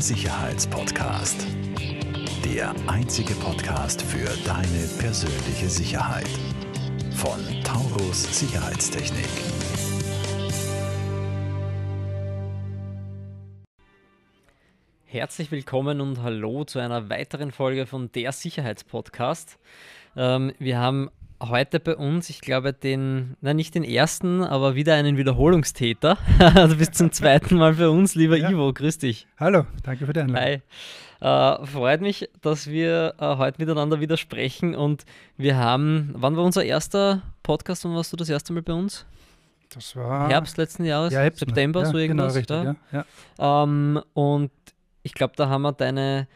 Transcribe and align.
Sicherheitspodcast. 0.00 1.44
Der 2.44 2.72
einzige 2.86 3.34
Podcast 3.34 4.00
für 4.00 4.28
deine 4.46 4.86
persönliche 5.00 5.68
Sicherheit. 5.68 6.28
Von 7.16 7.40
Taurus 7.64 8.38
Sicherheitstechnik. 8.38 9.26
Herzlich 15.04 15.50
willkommen 15.50 16.00
und 16.00 16.22
hallo 16.22 16.62
zu 16.62 16.78
einer 16.78 17.10
weiteren 17.10 17.50
Folge 17.50 17.86
von 17.86 18.12
Der 18.12 18.30
Sicherheitspodcast. 18.30 19.58
Ähm, 20.16 20.52
wir 20.60 20.78
haben 20.78 21.10
heute 21.40 21.80
bei 21.80 21.96
uns, 21.96 22.30
ich 22.30 22.40
glaube, 22.40 22.72
den, 22.72 23.36
na 23.40 23.54
nicht 23.54 23.74
den 23.74 23.84
ersten, 23.84 24.42
aber 24.42 24.74
wieder 24.74 24.94
einen 24.94 25.16
Wiederholungstäter. 25.16 26.18
du 26.54 26.76
bist 26.76 26.94
zum 26.94 27.12
zweiten 27.12 27.56
Mal 27.56 27.74
bei 27.74 27.88
uns, 27.88 28.14
lieber 28.14 28.36
ja. 28.36 28.50
Ivo, 28.50 28.72
grüß 28.72 28.98
dich. 28.98 29.26
Hallo, 29.38 29.66
danke 29.82 30.06
für 30.06 30.12
die 30.12 30.20
Einladung. 30.20 30.44
Hi. 30.44 30.62
Äh, 31.20 31.66
freut 31.66 32.00
mich, 32.00 32.28
dass 32.42 32.68
wir 32.68 33.14
äh, 33.18 33.36
heute 33.36 33.60
miteinander 33.60 34.00
wieder 34.00 34.16
sprechen 34.16 34.74
und 34.74 35.04
wir 35.36 35.56
haben, 35.56 36.10
wann 36.14 36.36
war 36.36 36.44
unser 36.44 36.64
erster 36.64 37.22
Podcast 37.42 37.84
und 37.84 37.94
warst 37.94 38.12
du 38.12 38.16
das 38.16 38.28
erste 38.28 38.52
Mal 38.52 38.62
bei 38.62 38.72
uns? 38.72 39.04
Das 39.70 39.96
war 39.96 40.28
Herbst 40.28 40.56
letzten 40.56 40.84
Jahres, 40.84 41.12
ja, 41.12 41.24
September, 41.24 41.80
ja, 41.80 41.86
so 41.86 41.92
genau, 41.92 42.24
irgendwas. 42.24 42.34
Genau, 42.34 42.60
richtig, 42.62 42.76
ja. 42.92 43.04
ja. 43.38 43.62
Ähm, 43.64 44.00
und 44.14 44.50
ich 45.02 45.12
glaube, 45.12 45.34
da 45.36 45.48
haben 45.48 45.62
wir 45.62 45.72
deine 45.72 46.26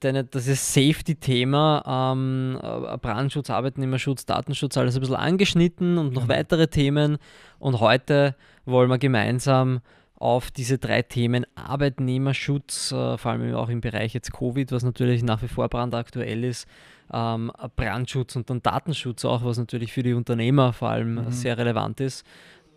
deine, 0.00 0.24
das 0.24 0.46
ist 0.46 0.72
Safety-Thema, 0.72 2.12
ähm, 2.12 2.58
äh, 2.62 2.96
Brandschutz, 2.98 3.50
Arbeitnehmerschutz, 3.50 4.26
Datenschutz, 4.26 4.76
alles 4.76 4.94
ein 4.96 5.00
bisschen 5.00 5.16
angeschnitten 5.16 5.98
und 5.98 6.14
noch 6.14 6.24
mhm. 6.24 6.28
weitere 6.28 6.68
Themen. 6.68 7.18
Und 7.58 7.80
heute 7.80 8.34
wollen 8.64 8.88
wir 8.88 8.98
gemeinsam 8.98 9.80
auf 10.14 10.50
diese 10.50 10.78
drei 10.78 11.02
Themen 11.02 11.46
Arbeitnehmerschutz, 11.54 12.92
äh, 12.92 13.16
vor 13.16 13.30
allem 13.30 13.54
auch 13.54 13.68
im 13.68 13.80
Bereich 13.80 14.14
jetzt 14.14 14.32
Covid, 14.32 14.72
was 14.72 14.82
natürlich 14.82 15.22
nach 15.22 15.42
wie 15.42 15.48
vor 15.48 15.68
brandaktuell 15.68 16.44
ist, 16.44 16.66
ähm, 17.12 17.52
Brandschutz 17.76 18.36
und 18.36 18.50
dann 18.50 18.62
Datenschutz 18.62 19.24
auch, 19.24 19.44
was 19.44 19.58
natürlich 19.58 19.92
für 19.92 20.02
die 20.02 20.14
Unternehmer 20.14 20.72
vor 20.72 20.90
allem 20.90 21.14
mhm. 21.14 21.30
sehr 21.30 21.56
relevant 21.56 22.00
ist. 22.00 22.26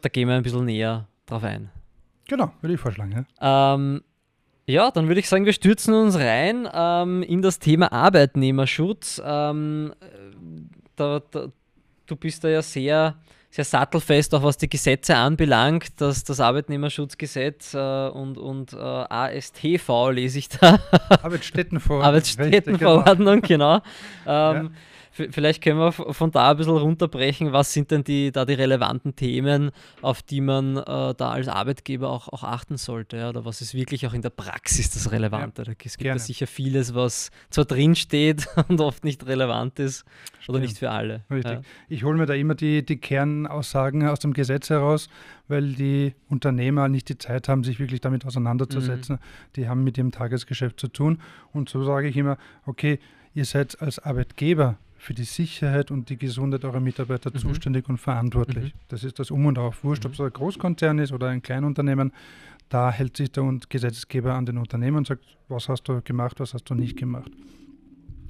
Da 0.02 0.10
gehen 0.10 0.28
wir 0.28 0.36
ein 0.36 0.44
bisschen 0.44 0.66
näher 0.66 1.08
drauf 1.26 1.44
ein. 1.44 1.70
Genau, 2.28 2.52
würde 2.62 2.76
ich 2.76 2.80
vorschlagen. 2.80 3.26
Ja. 3.42 3.74
Ähm, 3.76 4.02
ja, 4.72 4.92
dann 4.92 5.08
würde 5.08 5.20
ich 5.20 5.30
sagen, 5.30 5.46
wir 5.46 5.54
stürzen 5.54 5.94
uns 5.94 6.16
rein 6.18 6.68
ähm, 6.74 7.24
in 7.24 7.42
das 7.42 7.60
Thema 7.60 7.92
Arbeitnehmerschutz. 7.92 9.22
Ähm, 9.24 9.94
da, 10.96 11.22
da, 11.32 11.48
du 12.06 12.16
bist 12.16 12.44
da 12.44 12.50
ja 12.50 12.62
sehr, 12.62 13.16
sehr 13.50 13.66
sattelfest, 13.66 14.34
auch 14.34 14.44
was 14.44 14.58
die 14.58 14.70
Gesetze 14.70 15.16
anbelangt, 15.16 16.00
dass 16.00 16.24
das 16.24 16.40
Arbeitnehmerschutzgesetz 16.40 17.74
äh, 17.74 18.08
und, 18.10 18.38
und 18.38 18.74
äh, 18.74 18.78
ASTV 18.78 20.12
lese 20.12 20.40
ich 20.40 20.50
da. 20.50 20.80
Arbeitsstättenverordnung. 21.22 22.06
Arbeitsstättenverordnung, 22.08 23.42
genau. 23.42 23.82
genau. 24.26 24.52
Ähm, 24.56 24.66
ja. 24.66 24.72
Vielleicht 25.12 25.62
können 25.62 25.78
wir 25.78 25.92
von 25.92 26.32
da 26.32 26.52
ein 26.52 26.58
bisschen 26.58 26.78
runterbrechen. 26.78 27.52
Was 27.52 27.74
sind 27.74 27.92
denn 27.92 28.04
die, 28.04 28.32
da 28.32 28.46
die 28.46 28.54
relevanten 28.54 29.16
Themen, 29.16 29.72
auf 30.02 30.22
die 30.22 30.40
man 30.40 30.78
äh, 30.78 30.84
da 30.86 31.32
als 31.32 31.50
Arbeitgeber 31.50 32.10
auch, 32.10 32.30
auch 32.30 32.44
achten 32.44 32.78
sollte? 32.78 33.18
Ja? 33.18 33.30
Oder 33.30 33.44
was 33.44 33.60
ist 33.60 33.74
wirklich 33.74 34.08
auch 34.08 34.14
in 34.14 34.22
der 34.22 34.30
Praxis 34.30 34.90
das 34.90 35.12
Relevante? 35.12 35.64
Ja, 35.64 35.74
es 35.84 35.98
gibt 35.98 36.08
ja 36.08 36.18
sicher 36.18 36.48
vieles, 36.48 36.96
was 36.96 37.30
zwar 37.50 37.66
drinsteht 37.66 38.48
und 38.70 38.80
oft 38.80 39.04
nicht 39.04 39.26
relevant 39.28 39.80
ist 39.80 40.06
oder 40.48 40.60
Stimmt. 40.60 40.62
nicht 40.62 40.78
für 40.78 40.92
alle. 40.92 41.26
Richtig. 41.30 41.52
Ja. 41.52 41.62
Ich 41.90 42.04
hole 42.06 42.18
mir 42.18 42.26
da 42.26 42.34
immer 42.34 42.56
die, 42.56 42.86
die 42.86 42.98
Kernaussagen 42.98 44.08
aus 44.08 44.20
dem 44.20 44.32
Gesetz 44.34 44.70
heraus, 44.70 45.10
weil 45.50 45.74
die 45.74 46.16
Unternehmer 46.30 46.88
nicht 46.88 47.10
die 47.10 47.18
Zeit 47.18 47.50
haben, 47.50 47.66
sich 47.66 47.80
wirklich 47.80 48.00
damit 48.00 48.26
auseinanderzusetzen. 48.26 49.16
Mhm. 49.16 49.52
Die 49.58 49.68
haben 49.68 49.84
mit 49.84 49.98
ihrem 49.98 50.12
Tagesgeschäft 50.12 50.80
zu 50.80 50.88
tun. 50.88 51.20
Und 51.52 51.68
so 51.68 51.84
sage 51.84 52.08
ich 52.08 52.16
immer, 52.16 52.38
okay, 52.66 53.00
ihr 53.34 53.44
seid 53.44 53.82
als 53.82 54.00
Arbeitgeber 54.00 54.78
für 55.02 55.16
die 55.16 55.24
Sicherheit 55.24 55.90
und 55.90 56.10
die 56.10 56.18
Gesundheit 56.18 56.64
eurer 56.64 56.80
Mitarbeiter 56.80 57.32
mhm. 57.34 57.40
zuständig 57.40 57.90
und 57.90 57.98
verantwortlich. 57.98 58.76
Mhm. 58.76 58.80
Das 58.88 59.04
ist 59.04 59.18
das 59.18 59.32
Um 59.32 59.48
und 59.48 59.58
Auf. 59.58 59.84
Wurscht, 59.84 60.06
ob 60.06 60.14
es 60.14 60.20
mhm. 60.20 60.26
ein 60.26 60.34
Großkonzern 60.34 61.00
ist 61.00 61.12
oder 61.12 61.30
ein 61.30 61.42
Kleinunternehmen, 61.42 62.14
da 62.70 62.92
hält 62.92 63.18
sich 63.18 63.32
der 63.32 63.52
Gesetzgeber 63.68 64.36
an 64.36 64.46
den 64.46 64.60
Unternehmen 64.60 64.98
und 64.98 65.08
sagt, 65.08 65.26
was 65.50 65.70
hast 65.70 65.84
du 65.84 66.02
gemacht, 66.04 66.40
was 66.40 66.54
hast 66.54 66.70
du 66.70 66.76
nicht 66.76 66.98
gemacht. 66.98 67.32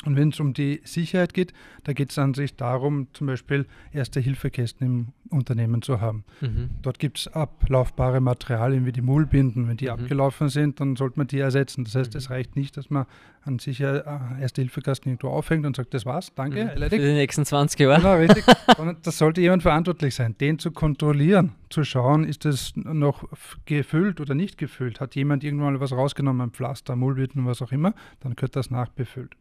Und 0.05 0.15
wenn 0.15 0.29
es 0.29 0.39
um 0.39 0.53
die 0.53 0.81
Sicherheit 0.83 1.33
geht, 1.33 1.53
da 1.83 1.93
geht 1.93 2.09
es 2.09 2.17
an 2.17 2.33
sich 2.33 2.55
darum, 2.55 3.07
zum 3.13 3.27
Beispiel 3.27 3.67
Erste-Hilfekästen 3.91 4.87
im 4.87 5.07
Unternehmen 5.29 5.83
zu 5.83 6.01
haben. 6.01 6.23
Mhm. 6.41 6.71
Dort 6.81 6.97
gibt 6.97 7.19
es 7.19 7.27
ablaufbare 7.27 8.19
Materialien 8.19 8.85
wie 8.87 8.91
die 8.91 9.01
Mullbinden. 9.01 9.67
Wenn 9.67 9.77
die 9.77 9.85
mhm. 9.85 9.91
abgelaufen 9.91 10.49
sind, 10.49 10.79
dann 10.79 10.95
sollte 10.95 11.19
man 11.19 11.27
die 11.27 11.37
ersetzen. 11.37 11.83
Das 11.83 11.93
heißt, 11.93 12.13
mhm. 12.13 12.17
es 12.17 12.29
reicht 12.31 12.55
nicht, 12.55 12.77
dass 12.77 12.89
man 12.89 13.05
an 13.43 13.59
sich 13.59 13.79
äh, 13.81 14.01
Erste-Hilfekasten 14.39 15.11
irgendwo 15.11 15.29
aufhängt 15.29 15.67
und 15.67 15.75
sagt, 15.75 15.93
das 15.93 16.05
war's, 16.05 16.33
danke, 16.33 16.63
mhm. 16.63 16.69
erledigt. 16.69 17.01
Für 17.01 17.07
die 17.07 17.13
nächsten 17.13 17.45
20 17.45 17.79
Jahre. 17.79 17.97
Genau, 17.97 18.15
richtig. 18.15 18.45
das 19.03 19.17
sollte 19.19 19.41
jemand 19.41 19.61
verantwortlich 19.61 20.15
sein, 20.15 20.35
den 20.39 20.57
zu 20.57 20.71
kontrollieren, 20.71 21.53
zu 21.69 21.83
schauen, 21.83 22.23
ist 22.23 22.45
es 22.45 22.73
noch 22.75 23.29
gefüllt 23.65 24.19
oder 24.19 24.33
nicht 24.33 24.57
gefüllt. 24.57 24.99
Hat 24.99 25.15
jemand 25.15 25.43
irgendwann 25.43 25.79
was 25.79 25.91
rausgenommen, 25.91 26.49
ein 26.49 26.51
Pflaster, 26.51 26.95
Mullbinden, 26.95 27.45
was 27.45 27.61
auch 27.61 27.71
immer, 27.71 27.93
dann 28.21 28.35
gehört 28.35 28.55
das 28.55 28.71
nachbefüllt 28.71 29.35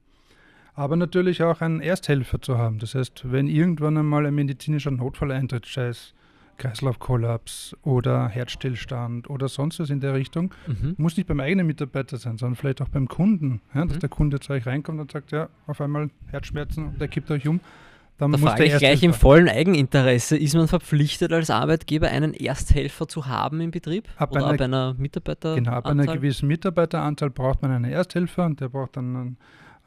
aber 0.81 0.97
natürlich 0.97 1.43
auch 1.43 1.61
einen 1.61 1.83
Ersthelfer 1.83 2.41
zu 2.41 2.57
haben. 2.57 2.79
Das 2.79 2.95
heißt, 2.95 3.31
wenn 3.31 3.49
irgendwann 3.49 3.99
einmal 3.99 4.25
ein 4.25 4.35
medizinischer 4.35 4.91
Notfall 4.91 5.31
eintritt, 5.31 5.67
sei 5.67 5.89
es 5.89 6.15
Kreislaufkollaps 6.57 7.77
oder 7.83 8.29
Herzstillstand 8.29 9.29
oder 9.29 9.49
sonst 9.49 9.79
was 9.79 9.91
in 9.91 10.01
der 10.01 10.15
Richtung, 10.15 10.55
mhm. 10.67 10.95
muss 10.97 11.19
nicht 11.19 11.27
beim 11.27 11.41
eigenen 11.41 11.67
Mitarbeiter 11.67 12.17
sein, 12.17 12.39
sondern 12.39 12.57
vielleicht 12.57 12.81
auch 12.81 12.89
beim 12.89 13.09
Kunden. 13.09 13.61
Ja, 13.75 13.85
dass 13.85 13.97
mhm. 13.97 14.01
der 14.01 14.09
Kunde 14.09 14.41
zu 14.41 14.55
euch 14.55 14.65
reinkommt 14.65 15.01
und 15.01 15.13
sagt, 15.13 15.33
ja, 15.33 15.51
auf 15.67 15.83
einmal 15.83 16.09
Herzschmerzen 16.29 16.87
und 16.87 16.99
der 16.99 17.09
kippt 17.09 17.31
euch 17.31 17.47
um. 17.47 17.61
Dann 18.17 18.33
da 18.33 18.39
muss 18.39 18.51
frage 18.51 18.65
ich 18.65 18.79
gleich 18.79 19.03
im 19.03 19.13
vollen 19.13 19.51
Eigeninteresse, 19.51 20.39
ist 20.39 20.55
man 20.55 20.67
verpflichtet 20.67 21.31
als 21.31 21.51
Arbeitgeber 21.51 22.09
einen 22.09 22.33
Ersthelfer 22.33 23.07
zu 23.07 23.27
haben 23.27 23.61
im 23.61 23.71
Betrieb? 23.71 24.09
Ab 24.17 24.33
oder 24.33 24.47
einer, 24.47 24.55
ab 24.55 24.61
einer 24.63 24.95
Mitarbeiteranzahl? 24.95 25.63
Genau, 25.63 25.77
ab 25.77 25.87
einer 25.87 26.07
gewissen 26.07 26.47
Mitarbeiteranzahl 26.49 27.29
braucht 27.29 27.61
man 27.61 27.71
einen 27.71 27.85
Ersthelfer 27.85 28.47
und 28.47 28.61
der 28.61 28.71
braucht 28.71 28.97
dann 28.97 29.17
einen 29.17 29.37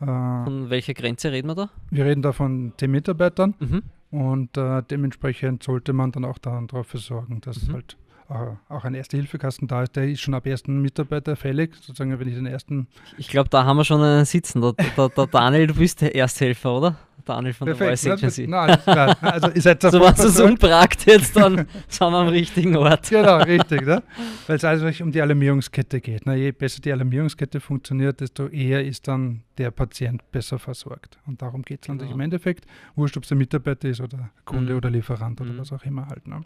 von 0.06 0.70
welcher 0.70 0.94
Grenze 0.94 1.32
reden 1.32 1.48
wir 1.48 1.56
da? 1.56 1.70
Wir 1.90 2.06
reden 2.06 2.22
da 2.22 2.32
von 2.32 2.74
10 2.78 2.92
Mitarbeitern 2.92 3.56
mhm. 3.60 3.84
und 4.12 4.58
äh, 4.58 4.82
dementsprechend 4.84 5.64
sollte 5.64 5.94
man 5.94 6.12
dann 6.12 6.26
auch 6.26 6.38
darauf 6.38 6.92
sorgen, 6.94 7.42
dass 7.42 7.68
mhm. 7.68 7.74
halt 7.74 7.98
äh, 8.30 8.56
auch 8.70 8.84
ein 8.84 8.94
Erste-Hilfe-Kasten 8.94 9.68
da 9.68 9.84
ist. 9.84 9.96
Der 9.96 10.10
ist 10.10 10.22
schon 10.22 10.34
ab 10.34 10.46
ersten 10.46 10.82
Mitarbeiter 10.82 11.36
fällig, 11.36 11.76
sozusagen, 11.76 12.18
wenn 12.20 12.28
ich 12.28 12.36
den 12.36 12.46
ersten. 12.46 12.88
Ich 13.18 13.28
glaube, 13.28 13.50
da 13.50 13.66
haben 13.66 13.78
wir 13.78 13.86
schon 13.86 14.02
einen 14.02 14.26
sitzen. 14.26 14.62
Der, 14.62 14.74
der, 14.74 15.10
der 15.10 15.28
Daniel, 15.28 15.68
du 15.68 15.76
bist 15.76 16.02
der 16.02 16.16
Ersthelfer, 16.16 16.78
oder? 16.78 16.98
Daniel 17.26 17.54
von 17.54 17.66
Perfekt, 17.66 18.04
der 18.06 18.12
Voice 18.12 18.24
Agency. 18.24 18.48
Na, 18.48 18.62
alles 18.62 18.84
klar. 18.84 19.18
Also, 19.22 19.50
ihr 19.52 19.62
seid 19.62 19.82
so 19.82 20.00
was 20.00 20.20
es 20.20 20.40
umpragt 20.40 21.06
jetzt, 21.06 21.36
dann 21.36 21.68
sind 21.88 22.12
wir 22.12 22.18
am 22.18 22.28
richtigen 22.28 22.76
Ort. 22.76 23.10
Genau, 23.10 23.38
richtig. 23.38 23.86
Ne? 23.86 24.04
Weil 24.48 24.56
es 24.56 24.64
also 24.64 24.88
um 25.04 25.12
die 25.12 25.22
Alarmierungskette 25.22 26.02
geht. 26.02 26.26
Ne? 26.26 26.36
Je 26.36 26.52
besser 26.52 26.82
die 26.82 26.92
Alarmierungskette 26.92 27.60
funktioniert, 27.60 28.20
desto 28.22 28.48
eher 28.48 28.84
ist 28.84 29.08
dann 29.08 29.44
der 29.58 29.72
Patient 29.72 30.22
besser 30.32 30.60
versorgt. 30.60 31.18
Und 31.26 31.42
darum 31.42 31.62
geht 31.62 31.82
es 31.82 31.88
genau. 31.88 32.12
im 32.12 32.20
Endeffekt. 32.20 32.66
Wurscht, 32.96 33.18
ob 33.18 33.24
es 33.24 33.32
ein 33.32 33.38
Mitarbeiter 33.38 33.90
ist 33.90 34.02
oder 34.02 34.30
Kunde 34.46 34.74
mhm. 34.74 34.78
oder 34.78 34.90
Lieferant 34.90 35.40
oder 35.42 35.54
mhm. 35.54 35.60
was 35.60 35.72
auch 35.72 35.84
immer 35.84 36.08
halt. 36.08 36.28
Ne? 36.28 36.42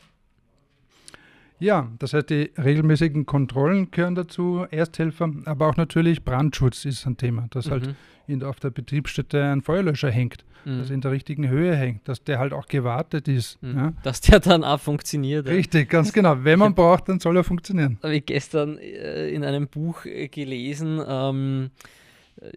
Ja, 1.59 1.91
das 1.99 2.13
heißt, 2.13 2.29
die 2.29 2.51
regelmäßigen 2.57 3.25
Kontrollen 3.25 3.89
gehören 3.91 4.15
dazu, 4.15 4.65
Ersthelfer, 4.69 5.31
aber 5.45 5.67
auch 5.67 5.77
natürlich 5.77 6.23
Brandschutz 6.23 6.85
ist 6.85 7.05
ein 7.07 7.17
Thema, 7.17 7.47
dass 7.49 7.71
halt 7.71 7.83
mhm. 7.83 7.87
halt 7.87 7.95
in, 8.27 8.43
auf 8.43 8.59
der 8.59 8.69
Betriebsstätte 8.69 9.43
ein 9.43 9.61
Feuerlöscher 9.61 10.11
hängt, 10.11 10.45
mhm. 10.65 10.79
dass 10.79 10.89
er 10.89 10.95
in 10.95 11.01
der 11.01 11.11
richtigen 11.11 11.47
Höhe 11.47 11.75
hängt, 11.75 12.07
dass 12.07 12.23
der 12.23 12.39
halt 12.39 12.53
auch 12.53 12.67
gewartet 12.67 13.27
ist. 13.27 13.61
Mhm. 13.63 13.77
Ja. 13.77 13.93
Dass 14.03 14.21
der 14.21 14.39
dann 14.39 14.63
auch 14.63 14.79
funktioniert. 14.79 15.47
Richtig, 15.47 15.89
ganz 15.89 16.13
genau. 16.13 16.37
Wenn 16.43 16.59
man 16.59 16.75
braucht, 16.75 17.09
dann 17.09 17.19
soll 17.19 17.37
er 17.37 17.43
funktionieren. 17.43 17.97
Habe 18.03 18.15
ich 18.15 18.25
gestern 18.25 18.77
äh, 18.77 19.29
in 19.29 19.43
einem 19.43 19.67
Buch 19.67 20.05
äh, 20.05 20.27
gelesen, 20.27 21.01
ähm, 21.07 21.71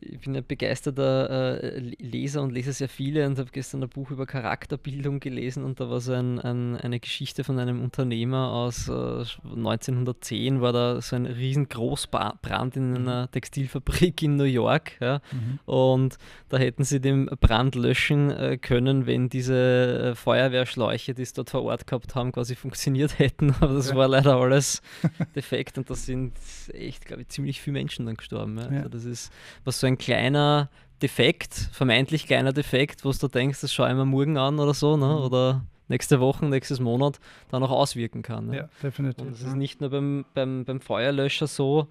ich 0.01 0.21
bin 0.21 0.37
ein 0.37 0.45
begeisterter 0.47 1.63
äh, 1.63 1.79
Leser 1.99 2.43
und 2.43 2.53
lese 2.53 2.73
sehr 2.73 2.89
viele 2.89 3.27
und 3.27 3.39
habe 3.39 3.51
gestern 3.51 3.83
ein 3.83 3.89
Buch 3.89 4.11
über 4.11 4.27
Charakterbildung 4.27 5.21
gelesen 5.21 5.65
und 5.65 5.81
da 5.81 5.89
war 5.89 6.01
so 6.01 6.13
ein, 6.13 6.39
ein, 6.39 6.77
eine 6.77 7.01
Geschichte 7.01 7.45
von 7.45 7.59
einem 7.59 7.83
Unternehmer 7.83 8.53
aus 8.53 8.89
äh, 8.89 8.93
1910, 8.93 10.61
war 10.61 10.73
da 10.73 11.01
so 11.01 11.17
ein 11.17 11.25
riesengroßer 11.25 12.39
Brand 12.43 12.77
in 12.77 12.95
einer 12.95 13.23
mhm. 13.23 13.31
Textilfabrik 13.31 14.23
in 14.23 14.37
New 14.37 14.45
York 14.45 15.01
ja, 15.01 15.23
mhm. 15.33 15.59
und 15.65 16.19
da 16.51 16.59
hätten 16.59 16.85
sie 16.85 17.01
den 17.01 17.27
Brand 17.41 17.75
löschen 17.75 18.31
äh, 18.31 18.59
können, 18.59 19.07
wenn 19.07 19.31
diese 19.31 20.11
äh, 20.11 20.15
Feuerwehrschläuche, 20.15 21.15
die 21.15 21.23
es 21.23 21.33
dort 21.33 21.51
vor 21.51 21.63
Ort 21.63 21.87
gehabt 21.87 22.15
haben, 22.15 22.33
quasi 22.33 22.55
funktioniert 22.55 23.19
hätten, 23.19 23.55
aber 23.61 23.75
das 23.75 23.91
ja. 23.91 23.97
war 23.97 24.09
leider 24.09 24.37
alles 24.37 24.83
defekt 25.35 25.79
und 25.79 25.89
da 25.89 25.95
sind 25.95 26.35
echt, 26.75 27.07
glaube 27.07 27.23
ich, 27.23 27.29
ziemlich 27.29 27.63
viele 27.63 27.75
Menschen 27.75 28.05
dann 28.05 28.17
gestorben. 28.17 28.59
Ja. 28.59 28.69
Also 28.69 28.89
das 28.91 29.05
ist 29.05 29.33
was 29.71 29.81
so 29.81 29.87
ein 29.87 29.99
kleiner 29.99 30.69
Defekt, 31.01 31.55
vermeintlich 31.73 32.27
kleiner 32.27 32.53
Defekt, 32.53 33.05
wo 33.05 33.13
du 33.13 33.29
denkst, 33.29 33.61
das 33.61 33.73
schaue 33.73 33.89
ich 33.89 33.95
mir 33.95 34.05
morgen 34.05 34.37
an 34.37 34.59
oder 34.59 34.75
so, 34.75 34.97
ne? 34.97 35.07
Mhm. 35.07 35.23
oder 35.23 35.65
nächste 35.87 36.21
Woche, 36.21 36.45
nächstes 36.47 36.81
Monat 36.81 37.21
dann 37.51 37.63
auch 37.63 37.71
auswirken 37.71 38.23
kann. 38.23 38.49
Ne? 38.49 38.57
Ja, 38.57 38.69
definitiv. 38.83 39.25
Und 39.25 39.33
es 39.33 39.43
ist 39.43 39.55
nicht 39.55 39.81
nur 39.81 39.91
beim, 39.91 40.25
beim, 40.35 40.65
beim 40.65 40.81
Feuerlöscher 40.81 41.47
so, 41.47 41.87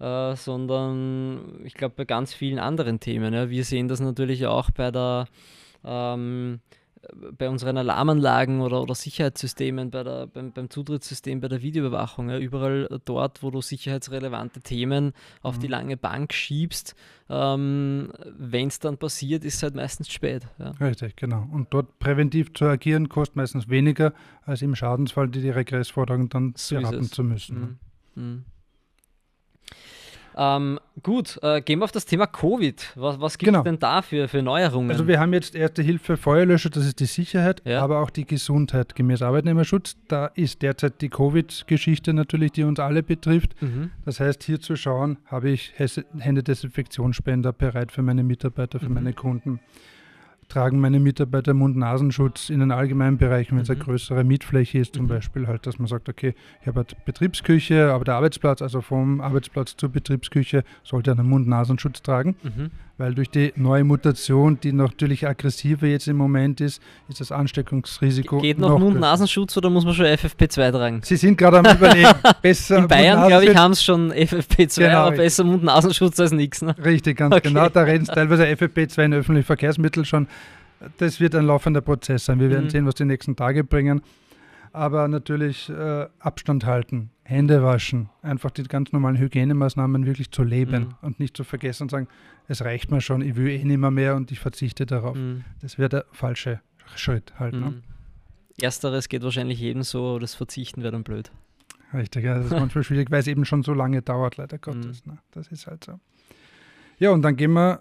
äh, 0.00 0.36
sondern 0.36 1.60
ich 1.64 1.74
glaube 1.74 1.94
bei 1.96 2.04
ganz 2.04 2.32
vielen 2.32 2.58
anderen 2.58 3.00
Themen. 3.00 3.34
Ja. 3.34 3.50
Wir 3.50 3.64
sehen 3.64 3.88
das 3.88 4.00
natürlich 4.00 4.46
auch 4.46 4.70
bei 4.70 4.90
der 4.90 5.26
ähm, 5.84 6.60
bei 7.36 7.48
unseren 7.48 7.76
Alarmanlagen 7.76 8.60
oder, 8.60 8.82
oder 8.82 8.94
Sicherheitssystemen, 8.94 9.90
bei 9.90 10.02
der, 10.02 10.26
beim, 10.26 10.52
beim 10.52 10.70
Zutrittssystem, 10.70 11.40
bei 11.40 11.48
der 11.48 11.62
Videoüberwachung, 11.62 12.30
ja, 12.30 12.38
überall 12.38 13.00
dort, 13.04 13.42
wo 13.42 13.50
du 13.50 13.60
sicherheitsrelevante 13.60 14.60
Themen 14.60 15.12
auf 15.42 15.56
mhm. 15.56 15.60
die 15.60 15.66
lange 15.68 15.96
Bank 15.96 16.32
schiebst, 16.32 16.94
ähm, 17.28 18.12
wenn 18.36 18.68
es 18.68 18.78
dann 18.78 18.98
passiert, 18.98 19.44
ist 19.44 19.56
es 19.56 19.62
halt 19.62 19.74
meistens 19.74 20.12
spät. 20.12 20.46
Ja. 20.58 20.70
Richtig, 20.72 21.16
genau. 21.16 21.48
Und 21.50 21.72
dort 21.72 21.98
präventiv 21.98 22.52
zu 22.52 22.66
agieren, 22.66 23.08
kostet 23.08 23.36
meistens 23.36 23.68
weniger, 23.68 24.12
als 24.44 24.62
im 24.62 24.74
Schadensfall 24.74 25.28
die, 25.28 25.40
die 25.40 25.50
Regressforderung 25.50 26.28
dann 26.28 26.54
so 26.56 26.76
beraten 26.76 27.04
zu 27.04 27.24
müssen. 27.24 27.78
Mhm. 28.14 28.22
Mhm. 28.22 28.44
Ähm, 30.36 30.80
gut, 31.02 31.38
äh, 31.42 31.60
gehen 31.60 31.78
wir 31.78 31.84
auf 31.84 31.92
das 31.92 32.06
Thema 32.06 32.26
Covid. 32.26 32.92
Was, 32.96 33.20
was 33.20 33.38
gibt 33.38 33.48
es 33.48 33.52
genau. 33.52 33.62
denn 33.62 33.78
da 33.78 34.02
für, 34.02 34.28
für 34.28 34.42
Neuerungen? 34.42 34.90
Also 34.90 35.06
wir 35.06 35.20
haben 35.20 35.32
jetzt 35.32 35.54
Erste 35.54 35.82
Hilfe 35.82 36.16
Feuerlöscher, 36.16 36.70
das 36.70 36.86
ist 36.86 37.00
die 37.00 37.06
Sicherheit, 37.06 37.62
ja. 37.64 37.82
aber 37.82 38.00
auch 38.00 38.10
die 38.10 38.24
Gesundheit 38.24 38.94
gemäß 38.94 39.22
Arbeitnehmerschutz. 39.22 39.96
Da 40.08 40.26
ist 40.26 40.62
derzeit 40.62 41.00
die 41.00 41.08
Covid-Geschichte 41.08 42.12
natürlich, 42.12 42.52
die 42.52 42.64
uns 42.64 42.80
alle 42.80 43.02
betrifft. 43.02 43.60
Mhm. 43.62 43.90
Das 44.04 44.20
heißt, 44.20 44.42
hier 44.42 44.60
zu 44.60 44.76
schauen, 44.76 45.18
habe 45.26 45.50
ich 45.50 45.72
Händedesinfektionsspender 46.18 47.52
bereit 47.52 47.92
für 47.92 48.02
meine 48.02 48.24
Mitarbeiter, 48.24 48.80
für 48.80 48.88
mhm. 48.88 48.94
meine 48.94 49.12
Kunden 49.12 49.60
tragen 50.48 50.80
meine 50.80 51.00
Mitarbeiter 51.00 51.54
Mund-Nasenschutz 51.54 52.50
in 52.50 52.60
den 52.60 52.70
allgemeinen 52.70 53.18
Bereichen, 53.18 53.56
wenn 53.56 53.62
es 53.62 53.70
eine 53.70 53.78
mhm. 53.78 53.84
größere 53.84 54.24
Mietfläche 54.24 54.78
ist, 54.78 54.94
zum 54.94 55.04
mhm. 55.04 55.08
Beispiel 55.08 55.46
halt, 55.46 55.66
dass 55.66 55.78
man 55.78 55.88
sagt, 55.88 56.08
okay, 56.08 56.34
ich 56.60 56.66
habe 56.66 56.80
eine 56.80 57.04
Betriebsküche, 57.04 57.92
aber 57.92 58.04
der 58.04 58.14
Arbeitsplatz, 58.14 58.62
also 58.62 58.80
vom 58.80 59.20
Arbeitsplatz 59.20 59.76
zur 59.76 59.90
Betriebsküche, 59.90 60.64
sollte 60.82 61.12
einen 61.12 61.28
Mund-Nasenschutz 61.28 62.02
tragen. 62.02 62.36
Mhm 62.42 62.70
weil 62.96 63.14
durch 63.14 63.28
die 63.28 63.52
neue 63.56 63.82
Mutation, 63.82 64.58
die 64.62 64.72
natürlich 64.72 65.26
aggressiver 65.26 65.86
jetzt 65.86 66.06
im 66.06 66.16
Moment 66.16 66.60
ist, 66.60 66.80
ist 67.08 67.20
das 67.20 67.32
Ansteckungsrisiko. 67.32 68.38
Geht 68.38 68.58
noch, 68.58 68.70
noch 68.70 68.78
Mund-Nasenschutz 68.78 69.56
oder 69.56 69.68
muss 69.68 69.84
man 69.84 69.94
schon 69.94 70.06
FFP2 70.06 70.70
tragen? 70.70 71.00
Sie 71.02 71.16
sind 71.16 71.36
gerade 71.36 71.58
am 71.58 71.76
Überlegen. 71.76 72.08
Besser 72.42 72.78
In 72.78 72.88
Bayern, 72.88 73.26
glaube 73.26 73.46
ich, 73.46 73.56
haben 73.56 73.72
es 73.72 73.82
schon 73.82 74.12
FFP2, 74.12 74.78
genau. 74.78 74.98
aber 74.98 75.16
besser 75.16 75.42
Mund-Nasenschutz 75.42 76.20
als 76.20 76.30
nichts. 76.30 76.62
Ne? 76.62 76.74
Richtig, 76.84 77.18
ganz 77.18 77.34
okay. 77.34 77.48
genau. 77.48 77.68
Da 77.68 77.82
reden 77.82 78.04
teilweise 78.06 78.44
FFP2 78.44 79.04
in 79.04 79.14
öffentlichen 79.14 79.46
Verkehrsmitteln 79.46 80.04
schon. 80.04 80.28
Das 80.98 81.18
wird 81.18 81.34
ein 81.34 81.46
laufender 81.46 81.80
Prozess 81.80 82.26
sein. 82.26 82.38
Wir 82.38 82.50
werden 82.50 82.66
mhm. 82.66 82.70
sehen, 82.70 82.86
was 82.86 82.94
die 82.94 83.04
nächsten 83.04 83.34
Tage 83.34 83.64
bringen. 83.64 84.02
Aber 84.74 85.06
natürlich 85.06 85.70
äh, 85.70 86.08
Abstand 86.18 86.66
halten, 86.66 87.10
Hände 87.22 87.62
waschen, 87.62 88.10
einfach 88.22 88.50
die 88.50 88.64
ganz 88.64 88.90
normalen 88.90 89.16
Hygienemaßnahmen 89.16 90.04
wirklich 90.04 90.32
zu 90.32 90.42
leben 90.42 90.86
mhm. 90.86 90.94
und 91.00 91.20
nicht 91.20 91.36
zu 91.36 91.44
vergessen 91.44 91.84
und 91.84 91.90
sagen, 91.92 92.08
es 92.48 92.64
reicht 92.64 92.90
mir 92.90 93.00
schon, 93.00 93.22
ich 93.22 93.36
will 93.36 93.48
eh 93.50 93.62
nicht 93.62 93.78
mehr, 93.78 93.92
mehr 93.92 94.16
und 94.16 94.32
ich 94.32 94.40
verzichte 94.40 94.84
darauf. 94.84 95.16
Mhm. 95.16 95.44
Das 95.62 95.78
wäre 95.78 95.88
der 95.88 96.06
falsche 96.10 96.60
Schritt 96.96 97.38
halt. 97.38 97.54
Ne? 97.54 97.60
Mhm. 97.60 97.66
Ne? 97.66 97.82
Ersteres 98.60 99.08
geht 99.08 99.22
wahrscheinlich 99.22 99.60
jedem 99.60 99.84
so, 99.84 100.18
das 100.18 100.34
Verzichten 100.34 100.82
wäre 100.82 100.90
dann 100.90 101.04
blöd. 101.04 101.30
Richtig, 101.92 102.24
ja, 102.24 102.34
das 102.34 102.46
ist 102.46 102.50
manchmal 102.50 102.82
schwierig, 102.82 103.12
weil 103.12 103.20
es 103.20 103.28
eben 103.28 103.44
schon 103.44 103.62
so 103.62 103.74
lange 103.74 104.02
dauert, 104.02 104.38
leider 104.38 104.58
Gottes. 104.58 105.06
Mhm. 105.06 105.12
Ne? 105.12 105.18
Das 105.30 105.46
ist 105.48 105.68
halt 105.68 105.84
so. 105.84 106.00
Ja, 106.98 107.10
und 107.10 107.22
dann 107.22 107.36
gehen 107.36 107.52
wir, 107.52 107.80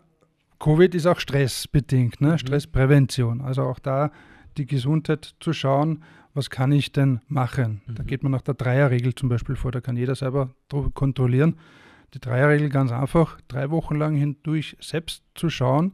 Covid 0.59 0.93
ist 0.93 1.07
auch 1.07 1.19
stressbedingt, 1.19 2.21
ne? 2.21 2.33
Mhm. 2.33 2.37
Stressprävention. 2.37 3.41
Also 3.41 3.63
auch 3.63 3.79
da 3.79 4.11
die 4.57 4.67
Gesundheit 4.67 5.33
zu 5.39 5.53
schauen, 5.53 6.03
was 6.33 6.49
kann 6.49 6.71
ich 6.71 6.91
denn 6.91 7.21
machen? 7.27 7.81
Mhm. 7.85 7.95
Da 7.95 8.03
geht 8.03 8.23
man 8.23 8.31
nach 8.31 8.41
der 8.41 8.53
Dreierregel 8.53 9.15
zum 9.15 9.29
Beispiel 9.29 9.55
vor, 9.55 9.71
da 9.71 9.81
kann 9.81 9.97
jeder 9.97 10.15
selber 10.15 10.49
kontrollieren. 10.93 11.55
Die 12.13 12.19
Dreierregel 12.19 12.69
ganz 12.69 12.91
einfach, 12.91 13.39
drei 13.47 13.71
Wochen 13.71 13.95
lang 13.95 14.15
hindurch 14.15 14.77
selbst 14.79 15.23
zu 15.35 15.49
schauen, 15.49 15.93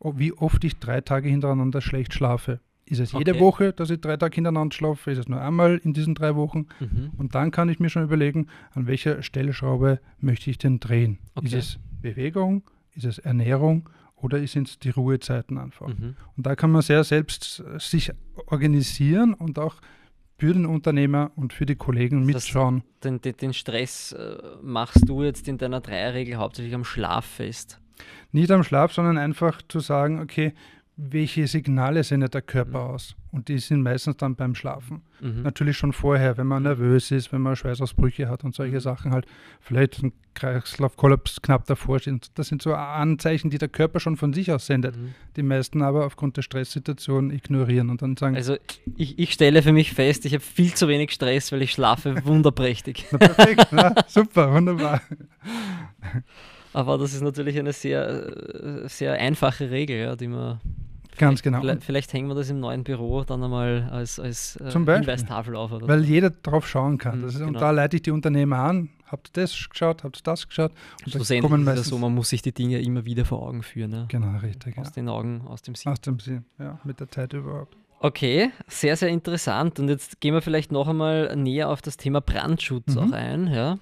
wie 0.00 0.32
oft 0.32 0.62
ich 0.64 0.78
drei 0.78 1.00
Tage 1.00 1.28
hintereinander 1.28 1.80
schlecht 1.80 2.12
schlafe. 2.12 2.60
Ist 2.86 3.00
es 3.00 3.12
jede 3.12 3.32
okay. 3.32 3.40
Woche, 3.40 3.72
dass 3.72 3.88
ich 3.88 3.98
drei 4.02 4.18
Tage 4.18 4.34
hintereinander 4.34 4.74
schlafe? 4.74 5.10
Ist 5.10 5.16
es 5.16 5.28
nur 5.28 5.40
einmal 5.40 5.78
in 5.82 5.94
diesen 5.94 6.14
drei 6.14 6.34
Wochen? 6.34 6.66
Mhm. 6.80 7.12
Und 7.16 7.34
dann 7.34 7.50
kann 7.50 7.70
ich 7.70 7.80
mir 7.80 7.88
schon 7.88 8.04
überlegen, 8.04 8.48
an 8.72 8.86
welcher 8.86 9.22
Stellschraube 9.22 10.00
möchte 10.20 10.50
ich 10.50 10.58
denn 10.58 10.80
drehen? 10.80 11.18
Okay. 11.34 11.46
Ist 11.46 11.54
es 11.54 11.78
Bewegung? 12.02 12.62
Ist 12.92 13.06
es 13.06 13.16
Ernährung? 13.16 13.88
Oder 14.16 14.46
sind 14.46 14.68
es 14.68 14.78
die 14.78 14.90
Ruhezeiten 14.90 15.58
einfach? 15.58 15.88
Mhm. 15.88 16.16
Und 16.36 16.46
da 16.46 16.56
kann 16.56 16.70
man 16.70 16.82
sehr 16.82 17.04
selbst 17.04 17.62
sich 17.78 18.12
organisieren 18.46 19.34
und 19.34 19.58
auch 19.58 19.76
für 20.38 20.52
den 20.52 20.66
Unternehmer 20.66 21.30
und 21.36 21.52
für 21.52 21.66
die 21.66 21.76
Kollegen 21.76 22.26
das 22.26 22.26
mitschauen. 22.26 22.82
Den, 23.02 23.20
den, 23.20 23.36
den, 23.36 23.52
Stress 23.52 24.12
äh, 24.12 24.36
machst 24.62 25.08
du 25.08 25.22
jetzt 25.22 25.46
in 25.48 25.58
deiner 25.58 25.80
Dreierregel 25.80 26.36
hauptsächlich 26.36 26.74
am 26.74 26.84
Schlaf 26.84 27.24
fest? 27.24 27.80
Nicht 28.32 28.50
am 28.50 28.64
Schlaf, 28.64 28.92
sondern 28.92 29.16
einfach 29.18 29.62
zu 29.68 29.80
sagen, 29.80 30.20
okay, 30.20 30.54
welche 30.96 31.48
Signale 31.48 32.04
sendet 32.04 32.34
der 32.34 32.42
Körper 32.42 32.84
mhm. 32.84 32.90
aus? 32.94 33.16
Und 33.32 33.48
die 33.48 33.58
sind 33.58 33.82
meistens 33.82 34.16
dann 34.16 34.36
beim 34.36 34.54
Schlafen. 34.54 35.02
Mhm. 35.20 35.42
Natürlich 35.42 35.76
schon 35.76 35.92
vorher, 35.92 36.36
wenn 36.36 36.46
man 36.46 36.62
nervös 36.62 37.10
ist, 37.10 37.32
wenn 37.32 37.42
man 37.42 37.56
Schweißausbrüche 37.56 38.28
hat 38.28 38.44
und 38.44 38.54
solche 38.54 38.76
mhm. 38.76 38.80
Sachen 38.80 39.12
halt, 39.12 39.26
vielleicht 39.60 40.02
ein 40.02 40.12
Kreislaufkollaps 40.34 41.42
knapp 41.42 41.66
davor 41.66 41.98
steht. 41.98 42.30
Das 42.34 42.46
sind 42.46 42.62
so 42.62 42.74
Anzeichen, 42.74 43.50
die 43.50 43.58
der 43.58 43.68
Körper 43.68 43.98
schon 43.98 44.16
von 44.16 44.32
sich 44.32 44.52
aus 44.52 44.66
sendet. 44.66 44.96
Mhm. 44.96 45.14
Die 45.36 45.42
meisten 45.42 45.82
aber 45.82 46.06
aufgrund 46.06 46.36
der 46.36 46.42
Stresssituation 46.42 47.32
ignorieren 47.32 47.90
und 47.90 48.00
dann 48.00 48.16
sagen. 48.16 48.36
Also 48.36 48.56
ich, 48.96 49.18
ich 49.18 49.32
stelle 49.32 49.62
für 49.62 49.72
mich 49.72 49.92
fest, 49.92 50.24
ich 50.26 50.32
habe 50.32 50.44
viel 50.44 50.74
zu 50.74 50.86
wenig 50.86 51.10
Stress, 51.10 51.50
weil 51.50 51.62
ich 51.62 51.72
schlafe 51.72 52.14
wunderprächtig. 52.24 53.06
Na, 53.10 53.18
perfekt, 53.18 53.66
na, 53.72 53.94
super, 54.06 54.52
wunderbar. 54.52 55.00
Aber 56.72 56.98
das 56.98 57.14
ist 57.14 57.22
natürlich 57.22 57.58
eine 57.58 57.72
sehr, 57.72 58.88
sehr 58.88 59.14
einfache 59.14 59.70
Regel, 59.70 59.96
ja, 59.96 60.16
die 60.16 60.28
man. 60.28 60.60
Ganz 61.18 61.42
genau. 61.42 61.60
Vielleicht, 61.60 61.84
vielleicht, 61.84 62.12
hängen 62.12 62.28
wir 62.28 62.34
das 62.34 62.50
im 62.50 62.60
neuen 62.60 62.84
Büro 62.84 63.24
dann 63.24 63.42
einmal 63.42 63.88
als, 63.90 64.18
als 64.18 64.56
äh, 64.56 64.68
Zum 64.68 64.88
Hinweistafel 64.88 65.56
auf. 65.56 65.72
Oder? 65.72 65.88
Weil 65.88 66.04
jeder 66.04 66.30
drauf 66.30 66.68
schauen 66.68 66.98
kann. 66.98 67.20
Mhm, 67.20 67.28
ist, 67.28 67.34
genau. 67.34 67.48
Und 67.48 67.54
da 67.54 67.70
leite 67.70 67.96
ich 67.96 68.02
die 68.02 68.10
Unternehmer 68.10 68.58
an. 68.58 68.90
Habt 69.06 69.36
ihr 69.36 69.42
das 69.42 69.68
geschaut? 69.68 70.02
Habt 70.02 70.18
ihr 70.18 70.22
das 70.24 70.48
geschaut? 70.48 70.72
Und 71.04 71.12
Schlussendlich 71.12 71.50
kommen 71.50 71.66
ist 71.68 71.80
es 71.80 71.86
so, 71.86 71.98
man 71.98 72.14
muss 72.14 72.30
sich 72.30 72.42
die 72.42 72.52
Dinge 72.52 72.80
immer 72.80 73.04
wieder 73.04 73.24
vor 73.24 73.42
Augen 73.42 73.62
führen. 73.62 73.92
Ja? 73.92 74.06
Genau, 74.08 74.38
richtig. 74.38 74.76
Aus 74.78 74.88
ja. 74.88 74.92
den 74.92 75.08
Augen, 75.08 75.42
aus 75.46 75.62
dem 75.62 75.74
Sinn. 75.74 75.92
Aus 75.92 76.00
dem 76.00 76.18
Sinn, 76.18 76.44
ja, 76.58 76.80
mit 76.84 77.00
der 77.00 77.08
Zeit 77.08 77.32
überhaupt. 77.32 77.76
Okay, 78.00 78.50
sehr, 78.66 78.96
sehr 78.96 79.08
interessant. 79.08 79.78
Und 79.78 79.88
jetzt 79.88 80.20
gehen 80.20 80.34
wir 80.34 80.42
vielleicht 80.42 80.72
noch 80.72 80.88
einmal 80.88 81.34
näher 81.36 81.70
auf 81.70 81.80
das 81.80 81.96
Thema 81.96 82.20
Brandschutz 82.20 82.94
mhm. 82.94 82.98
auch 82.98 83.12
ein. 83.12 83.46
Ja? 83.46 83.78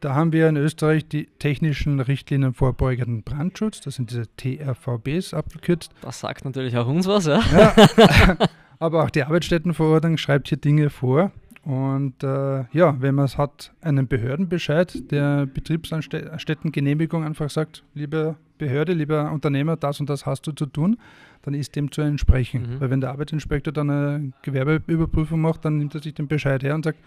Da 0.00 0.14
haben 0.14 0.32
wir 0.32 0.48
in 0.48 0.56
Österreich 0.56 1.06
die 1.06 1.26
technischen 1.38 2.00
Richtlinien 2.00 2.54
vorbeugenden 2.54 3.22
Brandschutz, 3.22 3.82
das 3.82 3.96
sind 3.96 4.10
diese 4.10 4.24
TRVBs 4.36 5.34
abgekürzt. 5.34 5.92
Das 6.00 6.20
sagt 6.20 6.44
natürlich 6.44 6.76
auch 6.78 6.86
uns 6.86 7.06
was, 7.06 7.26
ja. 7.26 7.40
ja 7.52 7.74
aber 8.78 9.04
auch 9.04 9.10
die 9.10 9.22
Arbeitsstättenverordnung 9.22 10.16
schreibt 10.16 10.48
hier 10.48 10.58
Dinge 10.58 10.88
vor. 10.88 11.32
Und 11.62 12.24
äh, 12.24 12.64
ja, 12.72 12.96
wenn 13.00 13.14
man 13.14 13.26
es 13.26 13.36
hat, 13.36 13.72
einen 13.82 14.08
Behördenbescheid 14.08 15.10
der 15.10 15.44
Betriebsstättengenehmigung 15.44 17.22
einfach 17.22 17.50
sagt, 17.50 17.84
liebe 17.92 18.36
Behörde, 18.56 18.94
lieber 18.94 19.30
Unternehmer, 19.30 19.76
das 19.76 20.00
und 20.00 20.08
das 20.08 20.24
hast 20.24 20.46
du 20.46 20.52
zu 20.52 20.64
tun, 20.64 20.98
dann 21.42 21.52
ist 21.52 21.76
dem 21.76 21.92
zu 21.92 22.00
entsprechen. 22.00 22.62
Mhm. 22.62 22.80
Weil 22.80 22.90
wenn 22.90 23.00
der 23.02 23.10
Arbeitsinspektor 23.10 23.72
dann 23.72 23.90
eine 23.90 24.32
Gewerbeüberprüfung 24.40 25.40
macht, 25.40 25.66
dann 25.66 25.76
nimmt 25.76 25.94
er 25.94 26.02
sich 26.02 26.14
den 26.14 26.28
Bescheid 26.28 26.62
her 26.62 26.74
und 26.74 26.84
sagt, 26.84 26.98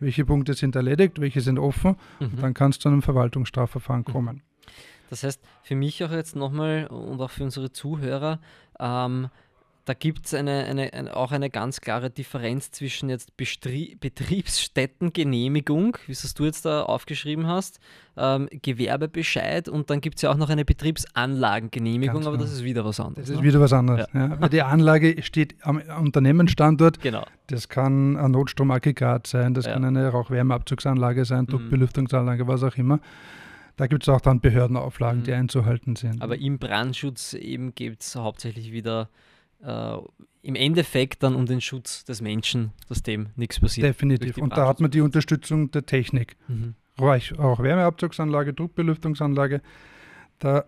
welche 0.00 0.24
Punkte 0.24 0.54
sind 0.54 0.74
erledigt, 0.76 1.20
welche 1.20 1.40
sind 1.40 1.58
offen, 1.58 1.96
mhm. 2.18 2.40
dann 2.40 2.54
kann 2.54 2.70
es 2.70 2.78
zu 2.78 2.88
einem 2.88 3.02
Verwaltungsstrafverfahren 3.02 4.04
mhm. 4.06 4.12
kommen. 4.12 4.42
Das 5.10 5.24
heißt, 5.24 5.42
für 5.62 5.74
mich 5.74 6.02
auch 6.04 6.10
jetzt 6.12 6.36
nochmal 6.36 6.86
und 6.86 7.20
auch 7.20 7.30
für 7.30 7.44
unsere 7.44 7.72
Zuhörer, 7.72 8.40
ähm, 8.78 9.28
da 9.90 9.94
gibt 9.94 10.26
es 10.26 10.34
eine, 10.34 10.66
eine, 10.66 10.92
eine, 10.92 11.16
auch 11.16 11.32
eine 11.32 11.50
ganz 11.50 11.80
klare 11.80 12.10
Differenz 12.10 12.70
zwischen 12.70 13.08
jetzt 13.08 13.36
Bestri 13.36 13.96
Betriebsstättengenehmigung, 13.98 15.96
wie 16.06 16.12
es 16.12 16.32
du 16.32 16.44
jetzt 16.44 16.64
da 16.64 16.84
aufgeschrieben 16.84 17.48
hast, 17.48 17.80
ähm, 18.16 18.48
Gewerbebescheid 18.62 19.68
und 19.68 19.90
dann 19.90 20.00
gibt 20.00 20.18
es 20.18 20.22
ja 20.22 20.30
auch 20.30 20.36
noch 20.36 20.48
eine 20.48 20.64
Betriebsanlagengenehmigung, 20.64 22.14
ganz 22.14 22.26
aber 22.28 22.36
genau. 22.36 22.44
das 22.44 22.54
ist 22.54 22.62
wieder 22.62 22.84
was 22.84 23.00
anderes. 23.00 23.26
Das 23.26 23.30
ist 23.30 23.40
ne? 23.40 23.48
wieder 23.48 23.60
was 23.60 23.72
anderes. 23.72 24.06
Ja. 24.14 24.28
Ja. 24.28 24.40
Weil 24.40 24.48
die 24.48 24.62
Anlage 24.62 25.20
steht 25.24 25.56
am 25.62 25.82
Unternehmensstandort. 25.98 27.00
Genau. 27.00 27.26
Das 27.48 27.68
kann 27.68 28.16
ein 28.16 28.30
Notstromaggregat 28.30 29.26
sein, 29.26 29.54
das 29.54 29.66
ja. 29.66 29.72
kann 29.72 29.84
eine 29.84 30.08
Rauchwärmeabzugsanlage 30.10 31.24
sein, 31.24 31.40
mhm. 31.40 31.46
Druckbelüftungsanlage, 31.48 32.46
was 32.46 32.62
auch 32.62 32.76
immer. 32.76 33.00
Da 33.76 33.88
gibt 33.88 34.04
es 34.04 34.08
auch 34.08 34.20
dann 34.20 34.40
Behördenauflagen, 34.40 35.22
mhm. 35.22 35.24
die 35.24 35.32
einzuhalten 35.32 35.96
sind. 35.96 36.22
Aber 36.22 36.38
im 36.38 36.60
Brandschutz 36.60 37.34
eben 37.34 37.74
gibt 37.74 38.02
es 38.02 38.14
hauptsächlich 38.14 38.70
wieder 38.70 39.08
äh, 39.62 39.96
im 40.42 40.54
Endeffekt 40.54 41.22
dann 41.22 41.34
um 41.34 41.46
den 41.46 41.60
Schutz 41.60 42.04
des 42.04 42.20
Menschen, 42.22 42.72
dass 42.88 43.02
dem 43.02 43.28
nichts 43.36 43.60
passiert. 43.60 43.86
Definitiv. 43.88 44.38
Und 44.38 44.56
da 44.56 44.66
hat 44.66 44.80
man 44.80 44.90
die 44.90 45.00
Unterstützung 45.02 45.70
der 45.70 45.84
Technik. 45.84 46.36
Mhm. 46.48 46.74
Auch 46.96 47.60
Wärmeabzugsanlage, 47.62 48.52
Druckbelüftungsanlage. 48.54 49.62
Da 50.38 50.64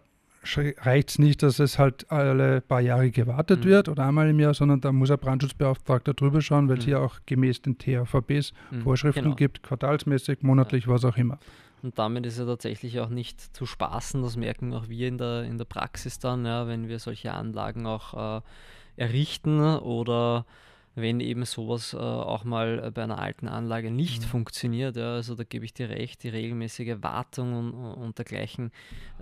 reicht 0.81 1.11
es 1.11 1.19
nicht, 1.19 1.43
dass 1.43 1.59
es 1.61 1.79
halt 1.79 2.11
alle 2.11 2.61
paar 2.63 2.81
Jahre 2.81 3.11
gewartet 3.11 3.65
Mhm. 3.65 3.69
wird 3.69 3.89
oder 3.89 4.07
einmal 4.07 4.29
im 4.29 4.41
Jahr, 4.41 4.55
sondern 4.55 4.81
da 4.81 4.91
muss 4.93 5.11
ein 5.11 5.19
Brandschutzbeauftragter 5.19 6.15
drüber 6.15 6.41
schauen, 6.41 6.69
weil 6.69 6.79
es 6.79 6.85
Mhm. 6.85 6.89
hier 6.91 7.01
auch 7.01 7.21
gemäß 7.27 7.63
den 7.63 7.79
THVBs 7.79 8.53
Mhm, 8.71 8.83
Vorschriften 8.83 9.23
genau. 9.23 9.37
gibt, 9.37 9.63
quartalsmäßig, 9.63 10.43
monatlich, 10.43 10.89
was 10.89 11.05
auch 11.05 11.17
immer. 11.17 11.39
Und 11.83 11.99
damit 11.99 12.27
ist 12.27 12.39
ja 12.39 12.45
tatsächlich 12.45 13.01
auch 13.01 13.09
nicht 13.09 13.41
zu 13.57 13.67
spaßen, 13.67 14.23
das 14.23 14.37
merken 14.37 14.73
auch 14.73 14.89
wir 14.89 15.09
in 15.09 15.19
der, 15.19 15.45
in 15.45 15.59
der 15.59 15.65
Praxis 15.65 16.19
dann, 16.19 16.45
ja, 16.45 16.67
wenn 16.67 16.89
wir 16.89 16.99
solche 16.99 17.33
Anlagen 17.33 17.87
auch 17.87 18.39
äh, 18.39 18.41
errichten 18.97 19.61
oder 19.79 20.45
wenn 20.95 21.21
eben 21.21 21.47
sowas 21.47 21.95
äh, 21.95 21.97
auch 21.97 22.45
mal 22.45 22.83
äh, 22.85 22.91
bei 22.91 23.03
einer 23.05 23.19
alten 23.19 23.49
Anlage 23.49 23.91
nicht 23.91 24.23
Mhm. 24.25 24.27
funktioniert. 24.27 24.95
Ja, 24.97 25.15
also 25.15 25.35
da 25.35 25.43
gebe 25.45 25.65
ich 25.65 25.73
dir 25.73 25.89
recht, 25.89 26.23
die 26.23 26.29
regelmäßige 26.29 26.97
Wartung 27.01 27.55
und, 27.55 27.73
und 27.73 28.19
dergleichen. 28.19 28.71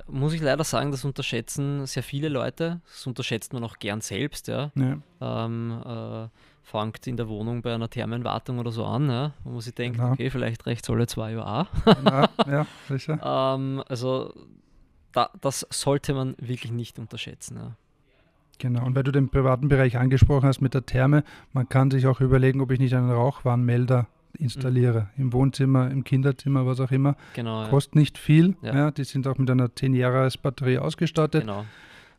Muss 0.08 0.32
ich 0.32 0.40
leider 0.40 0.64
sagen, 0.64 0.90
das 0.90 1.04
unterschätzen 1.04 1.86
sehr 1.86 2.02
viele 2.02 2.28
Leute. 2.28 2.80
Das 2.90 3.06
unterschätzt 3.06 3.52
man 3.52 3.62
auch 3.62 3.78
gern 3.78 4.00
selbst. 4.00 4.48
Ja. 4.48 4.72
Ja. 4.74 4.98
Ähm, 5.20 5.82
äh, 5.86 6.28
fängt 6.64 7.06
in 7.06 7.16
der 7.16 7.28
Wohnung 7.28 7.62
bei 7.62 7.72
einer 7.72 7.88
Thermenwartung 7.88 8.58
oder 8.58 8.72
so 8.72 8.84
an, 8.84 9.08
ja, 9.08 9.32
wo 9.44 9.50
man 9.50 9.60
sich 9.60 9.74
denkt, 9.74 9.98
Genau. 9.98 10.12
okay, 10.12 10.28
vielleicht 10.30 10.66
reicht 10.66 10.84
es 10.84 10.90
alle 10.90 11.06
zwei 11.06 11.32
Jahre 11.32 11.68
auch. 11.86 12.04
ja, 12.04 12.28
ja, 12.48 12.66
sicher. 12.88 13.18
Ähm, 13.54 13.82
also 13.88 14.32
da, 15.12 15.30
das 15.40 15.66
sollte 15.70 16.14
man 16.14 16.34
wirklich 16.38 16.72
nicht 16.72 16.98
unterschätzen. 16.98 17.56
Ja. 17.58 17.76
Genau. 18.60 18.84
Und 18.84 18.94
weil 18.94 19.02
du 19.02 19.10
den 19.10 19.28
privaten 19.28 19.68
Bereich 19.68 19.96
angesprochen 19.98 20.46
hast 20.46 20.60
mit 20.60 20.74
der 20.74 20.86
Therme, 20.86 21.24
man 21.52 21.68
kann 21.68 21.90
sich 21.90 22.06
auch 22.06 22.20
überlegen, 22.20 22.60
ob 22.60 22.70
ich 22.70 22.78
nicht 22.78 22.94
einen 22.94 23.10
Rauchwarnmelder 23.10 24.06
installiere. 24.38 25.08
Im 25.16 25.32
Wohnzimmer, 25.32 25.90
im 25.90 26.04
Kinderzimmer, 26.04 26.66
was 26.66 26.78
auch 26.80 26.90
immer. 26.90 27.16
Genau. 27.34 27.62
ja. 27.62 27.68
Kostet 27.68 27.96
nicht 27.96 28.18
viel. 28.18 28.54
Ja. 28.62 28.76
Ja. 28.76 28.90
die 28.90 29.04
sind 29.04 29.26
auch 29.26 29.38
mit 29.38 29.50
einer 29.50 29.74
10 29.74 29.94
Jahres 29.94 30.36
Batterie 30.36 30.78
ausgestattet. 30.78 31.42
genau. 31.42 31.64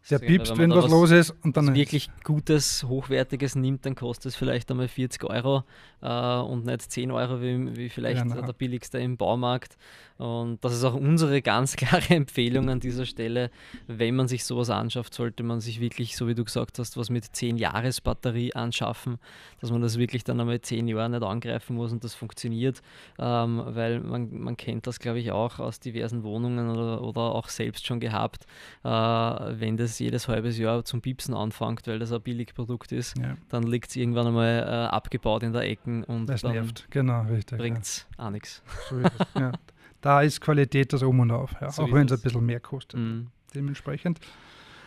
Der 0.09 0.19
ja, 0.19 0.25
piepst, 0.25 0.57
wenn 0.57 0.71
da 0.71 0.77
was 0.77 0.89
los 0.89 1.11
ist. 1.11 1.35
Und 1.43 1.57
dann 1.57 1.75
wirklich 1.75 2.09
Gutes, 2.23 2.83
Hochwertiges 2.83 3.55
nimmt, 3.55 3.85
dann 3.85 3.93
kostet 3.93 4.31
es 4.31 4.35
vielleicht 4.35 4.71
einmal 4.71 4.87
40 4.87 5.23
Euro 5.25 5.63
äh, 6.01 6.39
und 6.39 6.65
nicht 6.65 6.91
10 6.91 7.11
Euro 7.11 7.39
wie, 7.39 7.75
wie 7.77 7.89
vielleicht 7.89 8.23
Genau. 8.23 8.41
der 8.41 8.53
billigste 8.53 8.97
im 8.97 9.15
Baumarkt. 9.17 9.77
Und 10.21 10.63
das 10.63 10.73
ist 10.73 10.83
auch 10.83 10.93
unsere 10.93 11.41
ganz 11.41 11.75
klare 11.77 12.13
Empfehlung 12.13 12.69
an 12.69 12.79
dieser 12.79 13.07
Stelle. 13.07 13.49
Wenn 13.87 14.15
man 14.15 14.27
sich 14.27 14.45
sowas 14.45 14.69
anschafft, 14.69 15.15
sollte 15.15 15.41
man 15.41 15.61
sich 15.61 15.79
wirklich, 15.79 16.15
so 16.15 16.27
wie 16.27 16.35
du 16.35 16.45
gesagt 16.45 16.77
hast, 16.77 16.95
was 16.95 17.09
mit 17.09 17.25
10 17.25 17.57
Jahres 17.57 18.01
Batterie 18.01 18.53
anschaffen, 18.53 19.17
dass 19.61 19.71
man 19.71 19.81
das 19.81 19.97
wirklich 19.97 20.23
dann 20.23 20.39
einmal 20.39 20.61
10 20.61 20.87
Jahre 20.87 21.09
nicht 21.09 21.23
angreifen 21.23 21.75
muss 21.75 21.91
und 21.91 22.03
das 22.03 22.13
funktioniert. 22.13 22.83
Ähm, 23.17 23.63
weil 23.65 23.99
man, 23.99 24.31
man 24.31 24.57
kennt 24.57 24.85
das, 24.85 24.99
glaube 24.99 25.17
ich, 25.17 25.31
auch 25.31 25.57
aus 25.57 25.79
diversen 25.79 26.21
Wohnungen 26.21 26.69
oder, 26.69 27.01
oder 27.01 27.21
auch 27.21 27.49
selbst 27.49 27.87
schon 27.87 27.99
gehabt, 27.99 28.45
äh, 28.83 28.89
wenn 28.89 29.75
das 29.75 29.97
jedes 29.97 30.27
halbes 30.27 30.59
Jahr 30.59 30.85
zum 30.85 31.01
Piepsen 31.01 31.33
anfängt, 31.33 31.87
weil 31.87 31.97
das 31.97 32.11
ein 32.11 32.21
Billigprodukt 32.21 32.91
ist, 32.91 33.17
ja, 33.17 33.37
dann 33.49 33.63
liegt 33.63 33.89
es 33.89 33.95
irgendwann 33.95 34.27
einmal 34.27 34.59
äh, 34.59 34.93
abgebaut 34.93 35.41
in 35.41 35.51
der 35.51 35.63
Ecken 35.63 36.03
und 36.03 36.27
das 36.27 36.41
dann 36.41 36.51
nervt. 36.51 36.85
Genau, 36.91 37.23
richtig. 37.23 37.57
bringt 37.57 37.81
es 37.81 38.07
auch 38.17 38.29
nichts. 38.29 38.61
Ja. 38.67 38.81
So 38.89 38.99
es, 38.99 39.11
ja. 39.33 39.51
Da 40.01 40.21
ist 40.21 40.41
Qualität 40.41 40.93
das 40.93 41.03
Um 41.03 41.19
und 41.19 41.31
Auf, 41.31 41.53
ja. 41.61 41.71
So 41.71 41.83
auch 41.83 41.91
wenn 41.91 42.07
es 42.07 42.11
ein 42.11 42.21
bisschen 42.21 42.45
mehr 42.45 42.59
kostet. 42.59 42.99
Mhm. 42.99 43.27
Dementsprechend. 43.53 44.19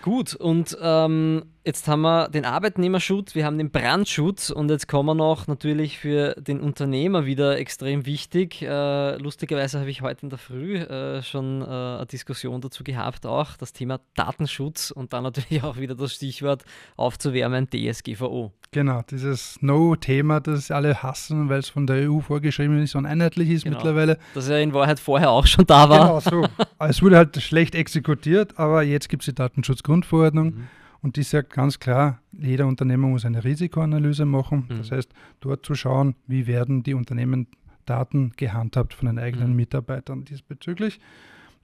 Gut, 0.05 0.35
und 0.35 0.77
ähm, 0.83 1.45
jetzt 1.65 1.89
haben 1.89 2.03
wir 2.03 2.29
den 2.29 2.45
Arbeitnehmerschutz, 2.45 3.35
wir 3.35 3.47
haben 3.47 3.57
den 3.57 3.71
Brandschutz 3.71 4.51
und 4.51 4.71
jetzt 4.71 4.87
kommen 4.87 5.07
wir 5.09 5.15
noch 5.15 5.47
natürlich 5.47 5.99
für 5.99 6.35
den 6.35 6.61
Unternehmer 6.61 7.25
wieder 7.25 7.57
extrem 7.57 8.05
wichtig. 8.05 8.61
Äh, 8.61 9.17
lustigerweise 9.17 9.81
habe 9.81 9.89
ich 9.89 10.03
heute 10.03 10.25
in 10.25 10.29
der 10.29 10.39
Früh 10.39 10.77
äh, 10.77 11.23
schon 11.23 11.63
äh, 11.63 11.65
eine 11.65 12.05
Diskussion 12.05 12.61
dazu 12.61 12.85
gehabt, 12.85 13.25
auch 13.25 13.57
das 13.57 13.73
Thema 13.73 13.99
Datenschutz 14.15 14.91
und 14.91 15.15
dann 15.15 15.23
natürlich 15.23 15.63
auch 15.65 15.79
wieder 15.79 15.95
das 15.95 16.13
Stichwort 16.13 16.65
aufzuwärmen, 16.99 17.69
DSGVO. 17.71 18.53
Genau, 18.73 19.03
dieses 19.09 19.57
No-Thema, 19.63 20.41
das 20.41 20.71
alle 20.71 21.03
hassen, 21.03 21.49
weil 21.49 21.61
es 21.61 21.69
von 21.69 21.87
der 21.87 22.11
EU 22.11 22.19
vorgeschrieben 22.19 22.83
ist 22.83 22.95
und 22.95 23.07
einheitlich 23.07 23.49
ist 23.49 23.65
Genau. 23.65 23.77
mittlerweile. 23.77 24.19
Das 24.35 24.49
ja 24.49 24.59
in 24.59 24.75
Wahrheit 24.75 24.99
vorher 24.99 25.31
auch 25.31 25.47
schon 25.47 25.65
da 25.65 25.89
war. 25.89 26.21
Genau 26.21 26.21
so. 26.21 26.47
es 26.81 27.01
wurde 27.01 27.17
halt 27.17 27.41
schlecht 27.41 27.75
exekutiert, 27.77 28.59
aber 28.59 28.83
jetzt 28.83 29.09
gibt 29.09 29.23
es 29.23 29.27
die 29.27 29.35
Datenschutzgrundverordnung 29.35 29.94
Mhm. 30.03 30.65
und 31.03 31.17
die 31.17 31.21
ja 31.33 31.43
ganz 31.43 31.79
klar, 31.79 32.21
jeder 32.33 32.67
Unternehmer 32.67 33.09
muss 33.09 33.25
eine 33.25 33.45
Risikoanalyse 33.45 34.25
machen. 34.25 34.67
Mhm. 34.69 34.77
Das 34.79 34.91
heißt, 34.91 35.13
dort 35.41 35.65
zu 35.67 35.75
schauen, 35.75 36.15
wie 36.27 36.47
werden 36.47 36.83
die 36.83 36.95
Unternehmen 36.95 37.47
Daten 37.87 38.33
gehandhabt 38.37 38.95
von 38.95 39.07
den 39.07 39.19
eigenen 39.19 39.51
Mhm. 39.51 39.57
Mitarbeitern 39.57 40.25
diesbezüglich. 40.25 41.01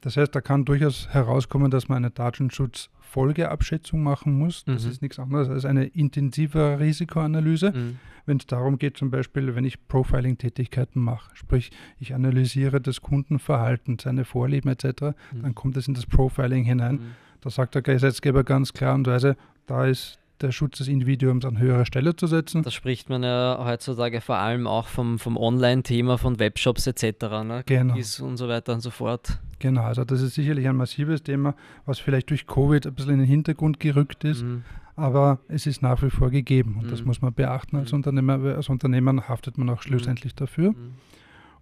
Das 0.03 0.17
heißt, 0.17 0.35
da 0.35 0.41
kann 0.41 0.65
durchaus 0.65 1.09
herauskommen, 1.11 1.71
dass 1.71 1.89
man 1.89 1.99
eine 1.99 2.11
Datenschutzfolgeabschätzung 2.11 4.03
machen 4.03 4.39
muss. 4.39 4.65
Das 4.65 4.85
Mhm. 4.85 4.91
ist 4.91 5.03
nichts 5.03 5.19
anderes 5.19 5.49
als 5.49 5.65
eine 5.65 5.85
intensivere 5.87 6.79
Risikoanalyse 6.81 7.73
Mhm. 7.73 7.99
wenn 8.27 8.37
es 8.37 8.47
darum 8.47 8.79
geht, 8.79 8.97
zum 8.97 9.11
Beispiel, 9.11 9.55
wenn 9.57 9.65
ich 9.65 9.89
Profiling-Tätigkeiten 9.89 11.01
mache, 11.03 11.35
sprich, 11.35 11.71
ich 11.99 12.15
analysiere 12.15 12.81
das 12.81 13.01
Kundenverhalten, 13.01 13.99
seine 13.99 14.25
Vorlieben 14.25 14.71
etc., 14.71 15.15
dann 15.43 15.55
kommt 15.55 15.77
es 15.77 15.89
in 15.89 15.95
das 15.95 16.07
Profiling 16.07 16.65
hinein. 16.65 17.01
Mhm. 17.41 17.45
Da 17.45 17.51
sagt 17.51 17.75
der 17.75 17.83
Gesetzgeber 17.83 18.45
ganz 18.45 18.73
klar 18.73 18.95
und 18.95 19.07
weise, 19.07 19.37
da 19.67 19.87
ist 19.87 20.19
der 20.41 20.53
Schutz 20.53 20.79
des 20.79 20.89
Individuums 20.89 21.45
an 21.45 21.59
höherer 21.59 21.85
Stelle 21.85 22.17
zu 22.17 22.27
setzen. 22.27 22.63
Da 22.63 22.71
spricht 22.71 23.11
man 23.11 23.23
ja 23.23 23.61
heutzutage 23.63 24.23
vor 24.23 24.37
allem 24.37 24.67
auch 24.67 24.87
vom, 24.87 25.19
vom 25.19 25.37
Online-Thema, 25.37 26.17
von 26.17 26.39
Webshops 26.39 26.87
etc. 26.87 27.05
Ne? 27.45 27.63
Genau. 27.67 27.95
Und 27.95 28.37
so 28.39 28.49
weiter 28.49 28.73
und 28.73 28.81
so 28.81 28.89
fort. 28.89 29.39
Genau, 29.59 29.83
also 29.83 30.03
das 30.05 30.23
ist 30.23 30.35
sicherlich 30.35 30.67
ein 30.67 30.77
massives 30.77 31.23
Thema, 31.23 31.55
was 31.85 31.99
vielleicht 31.99 32.31
durch 32.31 32.47
Covid 32.47 32.87
ein 32.87 32.95
bisschen 32.95 33.13
in 33.13 33.19
den 33.19 33.29
Hintergrund 33.29 33.81
gerückt 33.81 34.25
ist, 34.25 34.43
Mhm. 34.43 34.65
aber 34.97 35.41
es 35.49 35.67
ist 35.67 35.83
nach 35.83 36.03
wie 36.03 36.09
vor 36.09 36.31
gegeben 36.31 36.79
und 36.81 36.91
das 36.91 37.03
Mhm. 37.03 37.09
muss 37.09 37.21
man 37.21 37.35
beachten 37.35 37.77
als 37.77 37.93
Mhm. 37.93 37.97
Unternehmer, 37.97 38.43
als 38.57 38.71
Unternehmer 38.71 39.29
haftet 39.29 39.59
man 39.59 39.69
auch 39.69 39.83
schlussendlich 39.83 40.35
dafür. 40.35 40.71
Mhm. 40.71 40.95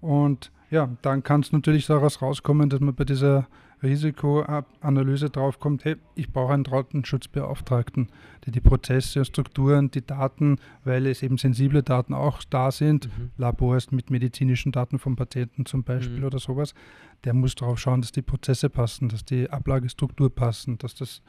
Und 0.00 0.52
ja, 0.70 0.88
dann 1.02 1.22
kann 1.22 1.40
es 1.40 1.52
natürlich 1.52 1.86
daraus 1.86 2.20
rauskommen, 2.22 2.68
dass 2.70 2.80
man 2.80 2.94
bei 2.94 3.04
dieser 3.04 3.46
Risikoanalyse 3.82 5.30
draufkommt, 5.30 5.84
hey, 5.84 5.96
ich 6.14 6.32
brauche 6.32 6.52
einen 6.52 6.64
Datenschutzbeauftragten, 6.64 8.08
der 8.44 8.52
die 8.52 8.60
Prozesse, 8.60 9.24
Strukturen, 9.24 9.90
die 9.90 10.04
Daten, 10.04 10.56
weil 10.84 11.06
es 11.06 11.22
eben 11.22 11.38
sensible 11.38 11.82
Daten 11.82 12.12
auch 12.14 12.42
da 12.50 12.70
sind, 12.70 13.06
Mhm. 13.06 13.30
Labors 13.36 13.90
mit 13.92 14.10
medizinischen 14.10 14.72
Daten 14.72 14.98
von 14.98 15.16
Patienten 15.16 15.64
zum 15.66 15.84
Beispiel 15.84 16.18
Mhm. 16.20 16.24
oder 16.24 16.38
sowas, 16.38 16.74
der 17.24 17.34
muss 17.34 17.54
darauf 17.54 17.78
schauen, 17.78 18.00
dass 18.00 18.12
die 18.12 18.22
Prozesse 18.22 18.68
passen, 18.68 19.08
dass 19.08 19.24
die 19.24 19.48
Ablagestruktur 19.50 20.34
passen, 20.34 20.78
dass 20.78 20.94
das 20.94 21.22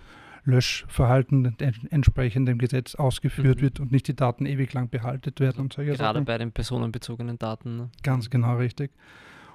Löschverhalten 0.46 1.56
en- 1.60 1.88
entsprechend 1.92 2.48
dem 2.48 2.58
Gesetz 2.58 2.96
ausgeführt 2.96 3.58
Mhm. 3.58 3.62
wird 3.62 3.80
und 3.80 3.92
nicht 3.92 4.08
die 4.08 4.16
Daten 4.16 4.46
ewig 4.46 4.74
lang 4.74 4.90
behalten 4.90 5.32
werden 5.38 5.60
und 5.62 5.74
solche 5.74 5.92
Gerade 5.92 6.18
Sachen. 6.20 6.26
bei 6.26 6.38
den 6.38 6.52
personenbezogenen 6.52 7.38
Daten. 7.38 7.76
Ne? 7.78 7.90
Ganz 8.04 8.30
genau 8.30 8.56
richtig. 8.58 8.92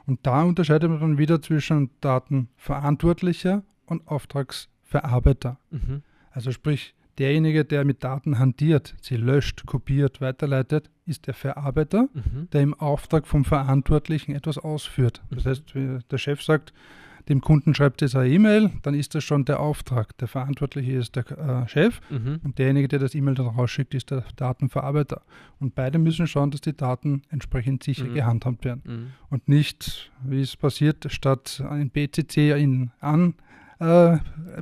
Und 0.06 0.20
da 0.26 0.42
unterscheidet 0.42 0.90
man 0.90 1.00
dann 1.00 1.18
wieder 1.18 1.40
zwischen 1.40 1.90
Datenverantwortlicher 2.00 3.62
und 3.86 4.06
Auftragsverarbeiter. 4.08 5.58
Mhm. 5.70 6.02
Also 6.30 6.50
sprich, 6.50 6.94
derjenige, 7.18 7.64
der 7.64 7.84
mit 7.84 8.02
Daten 8.02 8.38
hantiert, 8.38 8.94
sie 9.00 9.16
löscht, 9.16 9.66
kopiert, 9.66 10.20
weiterleitet, 10.20 10.90
ist 11.06 11.26
der 11.26 11.34
Verarbeiter, 11.34 12.08
Mhm. 12.12 12.48
der 12.52 12.62
im 12.62 12.74
Auftrag 12.74 13.26
vom 13.26 13.44
Verantwortlichen 13.44 14.34
etwas 14.34 14.58
ausführt. 14.58 15.22
Das 15.30 15.44
Mhm. 15.44 15.48
heißt, 15.50 15.64
der 16.10 16.18
Chef 16.18 16.42
sagt, 16.42 16.72
dem 17.28 17.40
Kunden 17.40 17.74
schreibt 17.74 18.02
jetzt 18.02 18.14
eine 18.16 18.28
E-Mail, 18.28 18.70
dann 18.82 18.94
ist 18.94 19.14
das 19.14 19.24
schon 19.24 19.44
der 19.44 19.60
Auftrag. 19.60 20.16
Der 20.18 20.28
Verantwortliche 20.28 20.92
ist 20.92 21.16
der 21.16 21.24
äh, 21.64 21.68
Chef 21.68 22.00
Mhm. 22.10 22.40
und 22.44 22.58
derjenige, 22.58 22.88
der 22.88 22.98
das 22.98 23.14
E-Mail 23.14 23.34
dann 23.34 23.46
rausschickt, 23.46 23.94
ist 23.94 24.10
der 24.10 24.24
Datenverarbeiter. 24.36 25.22
Und 25.58 25.74
beide 25.74 25.98
müssen 25.98 26.26
schauen, 26.26 26.50
dass 26.50 26.60
die 26.60 26.76
Daten 26.76 27.22
entsprechend 27.30 27.82
sicher 27.82 28.04
Mhm. 28.04 28.14
gehandhabt 28.14 28.64
werden 28.64 28.82
Mhm. 28.84 29.06
und 29.30 29.48
nicht, 29.48 30.10
wie 30.22 30.40
es 30.42 30.56
passiert, 30.56 31.06
statt 31.10 31.62
ein 31.68 31.90
BCC 31.90 32.52
in 32.60 32.90
an 33.00 33.34
äh, 33.80 34.18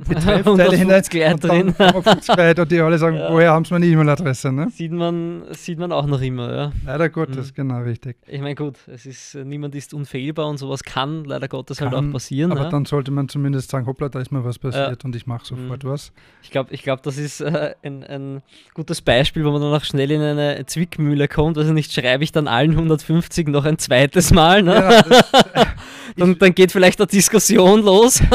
Betreffteile 0.07 0.75
hinein 0.75 1.03
150 1.03 1.13
Leute 1.13 1.33
und 1.33 1.43
dann 1.43 1.49
drin. 1.49 1.75
150 1.77 2.35
Leute 2.35 2.61
und 2.63 2.71
die 2.71 2.79
alle 2.79 2.97
sagen, 2.97 3.17
Ja. 3.17 3.31
woher 3.31 3.51
haben 3.51 3.63
sie 3.63 3.73
meine 3.73 3.85
E-Mail-Adresse? 3.85 4.51
Ne? 4.51 4.69
Sieht 4.71 4.91
man, 4.91 5.43
sieht 5.51 5.77
man 5.77 5.91
auch 5.91 6.07
noch 6.07 6.19
immer, 6.21 6.51
ja. 6.53 6.71
Leider 6.85 7.09
Gottes, 7.09 7.51
Mhm. 7.51 7.55
genau 7.55 7.81
richtig. 7.81 8.17
Ich 8.27 8.41
meine, 8.41 8.55
gut, 8.55 8.77
es 8.87 9.05
ist, 9.05 9.35
äh, 9.35 9.45
niemand 9.45 9.75
ist 9.75 9.93
unfehlbar 9.93 10.47
und 10.47 10.57
sowas 10.57 10.83
kann 10.83 11.25
leider 11.25 11.47
Gottes 11.47 11.79
halt 11.79 11.91
Kann, 11.91 12.09
auch 12.09 12.13
passieren. 12.13 12.51
Aber 12.51 12.63
ja. 12.63 12.69
dann 12.69 12.85
sollte 12.85 13.11
man 13.11 13.29
zumindest 13.29 13.69
sagen, 13.69 13.85
hoppla, 13.85 14.09
da 14.09 14.19
ist 14.19 14.31
mir 14.31 14.43
was 14.43 14.57
passiert 14.57 15.05
und 15.05 15.15
ich 15.15 15.27
mache 15.27 15.45
sofort 15.45 15.83
Mhm. 15.83 15.89
was. 15.89 16.11
Ich 16.41 16.49
glaube, 16.49 16.73
ich 16.73 16.81
glaub, 16.81 17.03
das 17.03 17.17
ist 17.19 17.41
äh, 17.41 17.75
ein, 17.83 18.03
ein 18.03 18.41
gutes 18.73 19.01
Beispiel, 19.01 19.45
wo 19.45 19.51
man 19.51 19.61
dann 19.61 19.73
auch 19.73 19.83
schnell 19.83 20.09
in 20.09 20.21
eine 20.21 20.65
Zwickmühle 20.65 21.27
kommt. 21.27 21.57
Also 21.59 21.71
nicht 21.71 21.93
schreibe 21.93 22.23
ich 22.23 22.31
dann 22.31 22.47
allen 22.47 22.71
150 22.75 23.47
noch 23.47 23.65
ein 23.65 23.77
zweites 23.77 24.31
Mal. 24.33 24.63
Ne? 24.63 24.73
Ja, 24.73 25.01
das, 25.03 25.31
dann, 26.17 26.37
dann 26.39 26.55
geht 26.55 26.71
vielleicht 26.71 26.99
eine 26.99 27.07
Diskussion 27.07 27.83
los. 27.83 28.19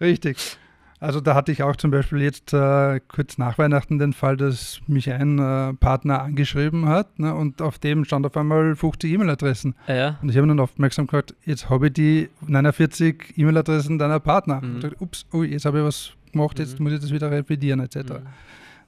richtig. 0.00 0.58
Also 1.00 1.20
da 1.20 1.34
hatte 1.36 1.52
ich 1.52 1.62
auch 1.62 1.76
zum 1.76 1.92
Beispiel 1.92 2.20
jetzt 2.22 2.52
äh, 2.52 3.00
kurz 3.06 3.38
nach 3.38 3.56
Weihnachten 3.56 3.98
den 3.98 4.12
Fall, 4.12 4.36
dass 4.36 4.80
mich 4.88 5.10
ein 5.12 5.38
äh, 5.38 5.72
Partner 5.74 6.22
angeschrieben 6.22 6.88
hat 6.88 7.20
ne, 7.20 7.34
und 7.34 7.62
auf 7.62 7.78
dem 7.78 8.04
stand 8.04 8.26
auf 8.26 8.36
einmal 8.36 8.74
50 8.74 9.12
E-Mail-Adressen. 9.12 9.76
Ah 9.86 9.94
ja. 9.94 10.18
Und 10.20 10.30
ich 10.30 10.36
habe 10.36 10.48
dann 10.48 10.58
aufmerksam 10.58 11.06
gesagt, 11.06 11.34
jetzt 11.44 11.70
habe 11.70 11.86
ich 11.86 11.92
die 11.92 12.30
49 12.46 13.34
E-Mail-Adressen 13.36 13.98
deiner 13.98 14.18
Partner. 14.18 14.60
Mhm. 14.60 14.80
Dachte, 14.80 14.96
ups, 14.98 15.24
ui, 15.32 15.46
jetzt 15.46 15.66
habe 15.66 15.78
ich 15.78 15.84
was 15.84 16.12
gemacht, 16.32 16.58
jetzt 16.58 16.80
mhm. 16.80 16.84
muss 16.84 16.94
ich 16.94 17.00
das 17.00 17.12
wieder 17.12 17.30
revidieren 17.30 17.78
etc. 17.78 17.96
Mhm. 17.96 18.26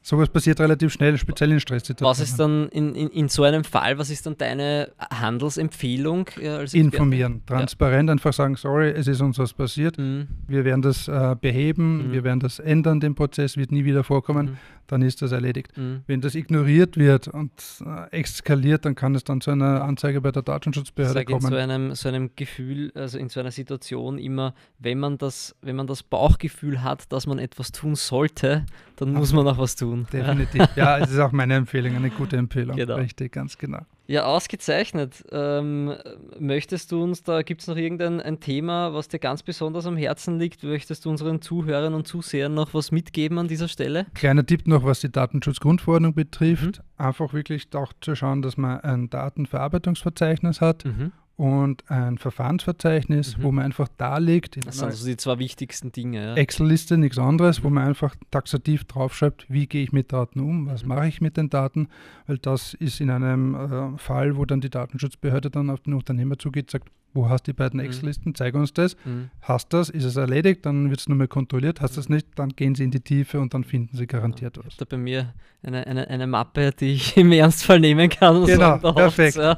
Sowas 0.02 0.30
passiert 0.30 0.58
relativ 0.60 0.92
schnell, 0.92 1.18
speziell 1.18 1.52
in 1.52 1.60
Stresssituationen. 1.60 2.10
Was 2.10 2.20
ist 2.20 2.40
dann 2.40 2.70
in, 2.70 2.94
in, 2.94 3.08
in 3.10 3.28
so 3.28 3.42
einem 3.42 3.64
Fall, 3.64 3.98
was 3.98 4.08
ist 4.08 4.24
dann 4.24 4.36
deine 4.38 4.90
Handelsempfehlung? 5.12 6.26
Ja, 6.40 6.60
Informieren, 6.72 7.42
transparent 7.44 8.08
ja. 8.08 8.12
einfach 8.12 8.32
sagen, 8.32 8.56
sorry, 8.56 8.90
es 8.90 9.06
ist 9.08 9.20
uns 9.20 9.38
was 9.38 9.52
passiert, 9.52 9.98
mhm. 9.98 10.28
wir 10.48 10.64
werden 10.64 10.80
das 10.80 11.06
äh, 11.06 11.36
beheben, 11.38 12.08
mhm. 12.08 12.12
wir 12.12 12.24
werden 12.24 12.40
das 12.40 12.60
ändern, 12.60 13.00
den 13.00 13.14
Prozess 13.14 13.58
wird 13.58 13.72
nie 13.72 13.84
wieder 13.84 14.02
vorkommen, 14.02 14.46
mhm. 14.46 14.56
Dann 14.90 15.02
ist 15.02 15.20
das 15.22 15.32
erledigt. 15.32 15.76
Mhm. 15.76 16.02
Wenn 16.06 16.20
das 16.20 16.34
ignoriert 16.34 16.96
wird 16.96 17.28
und 17.28 17.52
äh, 17.84 18.20
eskaliert, 18.20 18.84
dann 18.84 18.94
kann 18.94 19.14
es 19.14 19.24
dann 19.24 19.40
zu 19.40 19.50
einer 19.50 19.82
Anzeige 19.84 20.20
bei 20.20 20.32
der 20.32 20.42
Datenschutzbehörde 20.42 21.24
kommen. 21.24 21.44
In 21.44 21.50
so 21.50 21.56
einem, 21.56 21.94
so 21.94 22.08
einem 22.08 22.30
Gefühl, 22.36 22.90
also 22.94 23.18
in 23.18 23.28
so 23.28 23.40
einer 23.40 23.50
Situation 23.50 24.18
immer, 24.18 24.54
wenn 24.78 24.98
man 24.98 25.18
das, 25.18 25.54
wenn 25.60 25.76
man 25.76 25.86
das 25.86 26.02
Bauchgefühl 26.02 26.82
hat, 26.82 27.12
dass 27.12 27.26
man 27.26 27.38
etwas 27.38 27.70
tun 27.72 27.94
sollte, 27.96 28.64
dann 28.96 29.12
muss 29.12 29.32
man 29.32 29.46
auch 29.46 29.58
was 29.58 29.76
tun 29.76 29.90
tun. 29.90 30.06
Definitiv. 30.12 30.68
Ja, 30.76 30.98
es 30.98 31.10
ist 31.10 31.18
auch 31.18 31.32
meine 31.32 31.54
Empfehlung, 31.54 31.96
eine 31.96 32.10
gute 32.10 32.36
Empfehlung. 32.36 32.76
Genau. 32.76 32.96
Richtig, 32.96 33.32
ganz 33.32 33.58
genau. 33.58 33.80
Ja, 34.10 34.24
ausgezeichnet. 34.24 35.24
Ähm, 35.30 35.94
möchtest 36.36 36.90
du 36.90 37.00
uns, 37.00 37.22
da 37.22 37.42
gibt 37.42 37.60
es 37.60 37.68
noch 37.68 37.76
irgendein 37.76 38.20
ein 38.20 38.40
Thema, 38.40 38.92
was 38.92 39.06
dir 39.06 39.20
ganz 39.20 39.44
besonders 39.44 39.86
am 39.86 39.96
Herzen 39.96 40.36
liegt? 40.36 40.64
Möchtest 40.64 41.04
du 41.04 41.10
unseren 41.10 41.40
Zuhörern 41.40 41.94
und 41.94 42.08
Zusehern 42.08 42.52
noch 42.52 42.74
was 42.74 42.90
mitgeben 42.90 43.38
an 43.38 43.46
dieser 43.46 43.68
Stelle? 43.68 44.06
Kleiner 44.14 44.44
Tipp 44.44 44.66
noch, 44.66 44.82
was 44.82 44.98
die 44.98 45.12
Datenschutzgrundverordnung 45.12 46.14
betrifft. 46.14 46.78
Mhm. 46.78 47.06
Einfach 47.06 47.32
wirklich 47.32 47.68
auch 47.72 47.92
zu 48.00 48.16
schauen, 48.16 48.42
dass 48.42 48.56
man 48.56 48.80
ein 48.80 49.10
Datenverarbeitungsverzeichnis 49.10 50.60
hat 50.60 50.86
mhm 50.86 51.12
und 51.40 51.90
ein 51.90 52.18
Verfahrensverzeichnis, 52.18 53.38
mhm. 53.38 53.42
wo 53.42 53.50
man 53.50 53.64
einfach 53.64 53.88
darlegt. 53.96 54.58
Das 54.66 54.76
sind 54.76 54.88
also 54.88 55.06
die 55.06 55.16
zwei 55.16 55.38
wichtigsten 55.38 55.90
Dinge. 55.90 56.22
Ja. 56.22 56.34
Excel-Liste, 56.34 56.98
nichts 56.98 57.16
anderes, 57.16 57.64
wo 57.64 57.70
man 57.70 57.88
einfach 57.88 58.14
taxativ 58.30 58.84
draufschreibt, 58.84 59.46
wie 59.48 59.66
gehe 59.66 59.82
ich 59.82 59.90
mit 59.90 60.12
Daten 60.12 60.40
um, 60.40 60.66
was 60.66 60.82
mhm. 60.82 60.90
mache 60.90 61.08
ich 61.08 61.22
mit 61.22 61.38
den 61.38 61.48
Daten, 61.48 61.88
weil 62.26 62.36
das 62.36 62.74
ist 62.74 63.00
in 63.00 63.08
einem 63.08 63.54
äh, 63.54 63.96
Fall, 63.96 64.36
wo 64.36 64.44
dann 64.44 64.60
die 64.60 64.68
Datenschutzbehörde 64.68 65.48
dann 65.48 65.70
auf 65.70 65.80
den 65.80 65.94
Unternehmer 65.94 66.38
zugeht, 66.38 66.70
sagt, 66.70 66.90
wo 67.14 67.30
hast 67.30 67.46
du 67.46 67.52
die 67.52 67.56
beiden 67.56 67.80
mhm. 67.80 67.86
Excel-Listen, 67.86 68.34
zeig 68.34 68.54
uns 68.54 68.74
das. 68.74 68.94
Mhm. 69.06 69.30
Hast 69.40 69.72
das, 69.72 69.88
ist 69.88 70.04
es 70.04 70.16
erledigt, 70.16 70.66
dann 70.66 70.90
wird 70.90 71.00
es 71.00 71.08
nur 71.08 71.16
mehr 71.16 71.26
kontrolliert. 71.26 71.80
Hast 71.80 71.96
du 71.96 72.00
das 72.00 72.10
mhm. 72.10 72.16
nicht, 72.16 72.26
dann 72.34 72.50
gehen 72.50 72.74
sie 72.74 72.84
in 72.84 72.90
die 72.90 73.00
Tiefe 73.00 73.40
und 73.40 73.54
dann 73.54 73.64
finden 73.64 73.96
sie 73.96 74.06
garantiert 74.06 74.58
ja, 74.58 74.62
was. 74.62 74.74
Ich 74.74 74.78
habe 74.78 74.90
da 74.90 74.96
bei 74.96 75.02
mir 75.02 75.32
eine, 75.62 75.86
eine, 75.86 76.06
eine 76.06 76.26
Mappe, 76.26 76.72
die 76.78 76.92
ich 76.92 77.16
im 77.16 77.32
Ernstfall 77.32 77.80
nehmen 77.80 78.10
kann. 78.10 78.44
Genau, 78.44 78.76
perfekt. 78.92 79.36
Ja. 79.36 79.56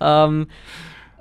ähm, 0.00 0.46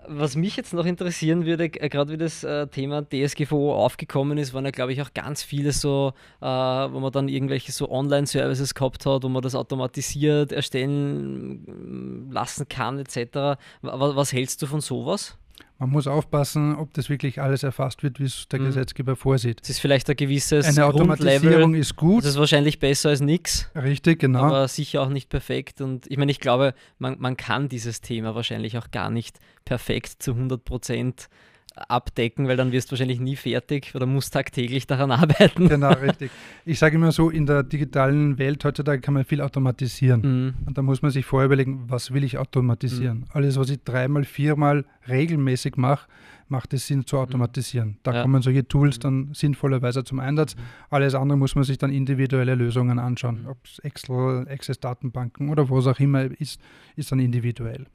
was 0.08 0.36
mich 0.36 0.56
jetzt 0.56 0.74
noch 0.74 0.86
interessieren 0.86 1.46
würde, 1.46 1.66
äh, 1.66 1.90
gerade 1.90 2.12
wie 2.14 2.18
das 2.18 2.44
äh, 2.44 2.68
Thema 2.68 3.02
DSGVO 3.04 3.76
aufgekommen 3.76 4.38
ist, 4.38 4.54
waren 4.54 4.66
ja, 4.66 4.72
glaube 4.72 4.94
ich, 4.94 5.02
auch 5.02 5.14
ganz 5.14 5.44
viele 5.44 5.72
so, 5.72 6.14
äh, 6.42 6.46
wo 6.46 7.00
man 7.00 7.12
dann 7.12 7.28
irgendwelche 7.28 7.72
so 7.72 7.90
Online-Services 7.90 8.74
gehabt 8.74 9.06
hat, 9.06 9.24
wo 9.24 9.30
man 9.30 9.42
das 9.42 9.56
automatisiert 9.56 10.52
erstellen 10.52 12.30
lassen 12.32 12.68
kann, 12.68 13.00
etc. 13.00 13.60
Was, 13.82 14.16
was 14.16 14.34
hältst 14.34 14.62
du 14.62 14.68
von 14.68 14.82
sowas? 14.82 15.38
Man 15.80 15.92
muss 15.92 16.08
aufpassen, 16.08 16.76
ob 16.76 16.94
das 16.94 17.10
wirklich 17.10 17.40
alles 17.40 17.62
erfasst 17.62 18.02
wird, 18.02 18.20
wie 18.20 18.24
es 18.24 18.48
der 18.48 18.60
mhm. 18.60 18.66
Gesetzgeber 18.66 19.16
vorsieht. 19.16 19.62
Es 19.62 19.70
ist 19.70 19.80
vielleicht 19.80 20.10
ein 20.10 20.16
gewisses 20.16 20.66
Eine 20.66 20.86
Automatisierung 20.86 21.76
ist 21.76 21.96
gut. 21.96 22.24
Das 22.24 22.32
ist 22.32 22.40
wahrscheinlich 22.40 22.80
besser 22.80 23.10
als 23.10 23.22
nichts. 23.22 23.70
Richtig, 23.76 24.20
genau. 24.20 24.42
Aber 24.42 24.68
sicher 24.68 25.04
auch 25.04 25.10
nicht 25.10 25.30
perfekt. 25.30 25.82
Und 25.82 26.10
ich 26.10 26.18
meine, 26.18 26.32
ich 26.32 26.40
glaube, 26.40 26.74
man, 26.98 27.18
man 27.20 27.38
kann 27.38 27.70
dieses 27.70 28.02
Thema 28.02 28.34
wahrscheinlich 28.34 28.78
auch 28.78 28.90
gar 28.90 29.12
nicht 29.12 29.40
perfekt 29.66 30.24
zu 30.24 30.32
100 30.32 30.64
Prozent 30.66 31.30
abdecken, 31.78 32.48
weil 32.48 32.58
dann 32.58 32.72
wirst 32.72 32.90
du 32.90 32.92
wahrscheinlich 32.94 33.20
nie 33.20 33.36
fertig 33.36 33.94
oder 33.96 34.06
musst 34.06 34.34
tagtäglich 34.34 34.88
daran 34.88 35.12
arbeiten. 35.12 35.70
Genau, 35.70 35.92
richtig. 36.02 36.32
Ich 36.66 36.80
sage 36.80 36.96
immer 36.96 37.12
so, 37.12 37.30
in 37.30 37.46
der 37.46 37.64
digitalen 37.64 38.38
Welt 38.38 38.64
heutzutage 38.66 39.02
kann 39.02 39.14
man 39.14 39.26
viel 39.26 39.42
automatisieren. 39.42 40.22
Mhm. 40.22 40.54
Und 40.66 40.78
da 40.78 40.82
muss 40.82 41.02
man 41.02 41.12
sich 41.12 41.26
vorher 41.26 41.46
überlegen, 41.46 41.86
was 41.88 42.14
will 42.14 42.24
ich 42.24 42.38
automatisieren? 42.38 43.20
Mhm. 43.20 43.26
Alles, 43.30 43.58
was 43.58 43.70
ich 43.70 43.84
dreimal, 43.84 44.24
viermal 44.24 44.86
regelmäßig 45.08 45.78
mache, 45.78 46.08
macht 46.50 46.74
es 46.74 46.88
Sinn 46.88 47.06
zu 47.06 47.18
automatisieren. 47.18 47.98
Da 48.04 48.14
ja. 48.14 48.22
kommen 48.22 48.42
solche 48.42 48.68
Tools 48.68 48.98
mhm. 48.98 49.02
dann 49.02 49.34
sinnvollerweise 49.34 50.04
zum 50.04 50.20
Einsatz. 50.20 50.56
Mhm. 50.56 50.62
Alles 50.90 51.16
andere 51.16 51.38
muss 51.38 51.56
man 51.56 51.64
sich 51.64 51.78
dann 51.78 51.92
individuelle 51.92 52.56
Lösungen 52.56 53.00
anschauen. 53.00 53.44
Mhm. 53.44 53.50
Ob 53.50 53.58
es 53.66 53.80
Excel, 53.80 54.48
Access-Datenbanken 54.50 55.50
oder 55.50 55.70
was 55.70 55.88
auch 55.88 56.00
immer 56.00 56.24
ist, 56.40 56.60
ist 56.96 57.12
dann 57.12 57.20
individuell. 57.20 57.86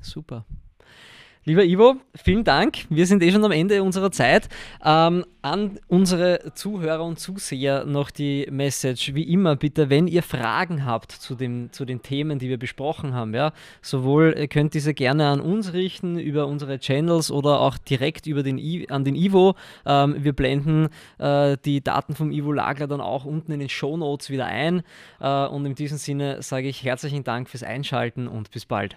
Super. 0.00 0.44
Lieber 1.44 1.64
Ivo, 1.64 1.96
vielen 2.14 2.44
Dank. 2.44 2.84
Wir 2.88 3.04
sind 3.04 3.20
eh 3.20 3.32
schon 3.32 3.44
am 3.44 3.50
Ende 3.50 3.82
unserer 3.82 4.12
Zeit. 4.12 4.48
Ähm, 4.84 5.24
an 5.42 5.80
unsere 5.88 6.52
Zuhörer 6.54 7.02
und 7.02 7.18
Zuseher 7.18 7.84
noch 7.84 8.12
die 8.12 8.46
Message. 8.48 9.12
Wie 9.16 9.24
immer, 9.24 9.56
bitte, 9.56 9.90
wenn 9.90 10.06
ihr 10.06 10.22
Fragen 10.22 10.86
habt 10.86 11.10
zu, 11.10 11.34
dem, 11.34 11.72
zu 11.72 11.84
den 11.84 12.00
Themen, 12.00 12.38
die 12.38 12.48
wir 12.48 12.58
besprochen 12.58 13.12
haben, 13.12 13.34
ja, 13.34 13.52
sowohl 13.80 14.36
ihr 14.38 14.46
könnt 14.46 14.74
diese 14.74 14.94
gerne 14.94 15.26
an 15.26 15.40
uns 15.40 15.72
richten, 15.72 16.16
über 16.16 16.46
unsere 16.46 16.78
Channels 16.78 17.32
oder 17.32 17.58
auch 17.58 17.76
direkt 17.76 18.28
über 18.28 18.44
den 18.44 18.56
I, 18.56 18.88
an 18.88 19.02
den 19.04 19.16
Ivo. 19.16 19.56
Ähm, 19.84 20.14
wir 20.20 20.34
blenden 20.34 20.90
äh, 21.18 21.56
die 21.64 21.82
Daten 21.82 22.14
vom 22.14 22.30
Ivo 22.30 22.52
Lagler 22.52 22.86
dann 22.86 23.00
auch 23.00 23.24
unten 23.24 23.50
in 23.50 23.58
den 23.58 23.68
Show 23.68 23.96
Notes 23.96 24.30
wieder 24.30 24.46
ein. 24.46 24.84
Äh, 25.18 25.46
und 25.46 25.66
in 25.66 25.74
diesem 25.74 25.98
Sinne 25.98 26.40
sage 26.40 26.68
ich 26.68 26.84
herzlichen 26.84 27.24
Dank 27.24 27.50
fürs 27.50 27.64
Einschalten 27.64 28.28
und 28.28 28.52
bis 28.52 28.64
bald. 28.64 28.96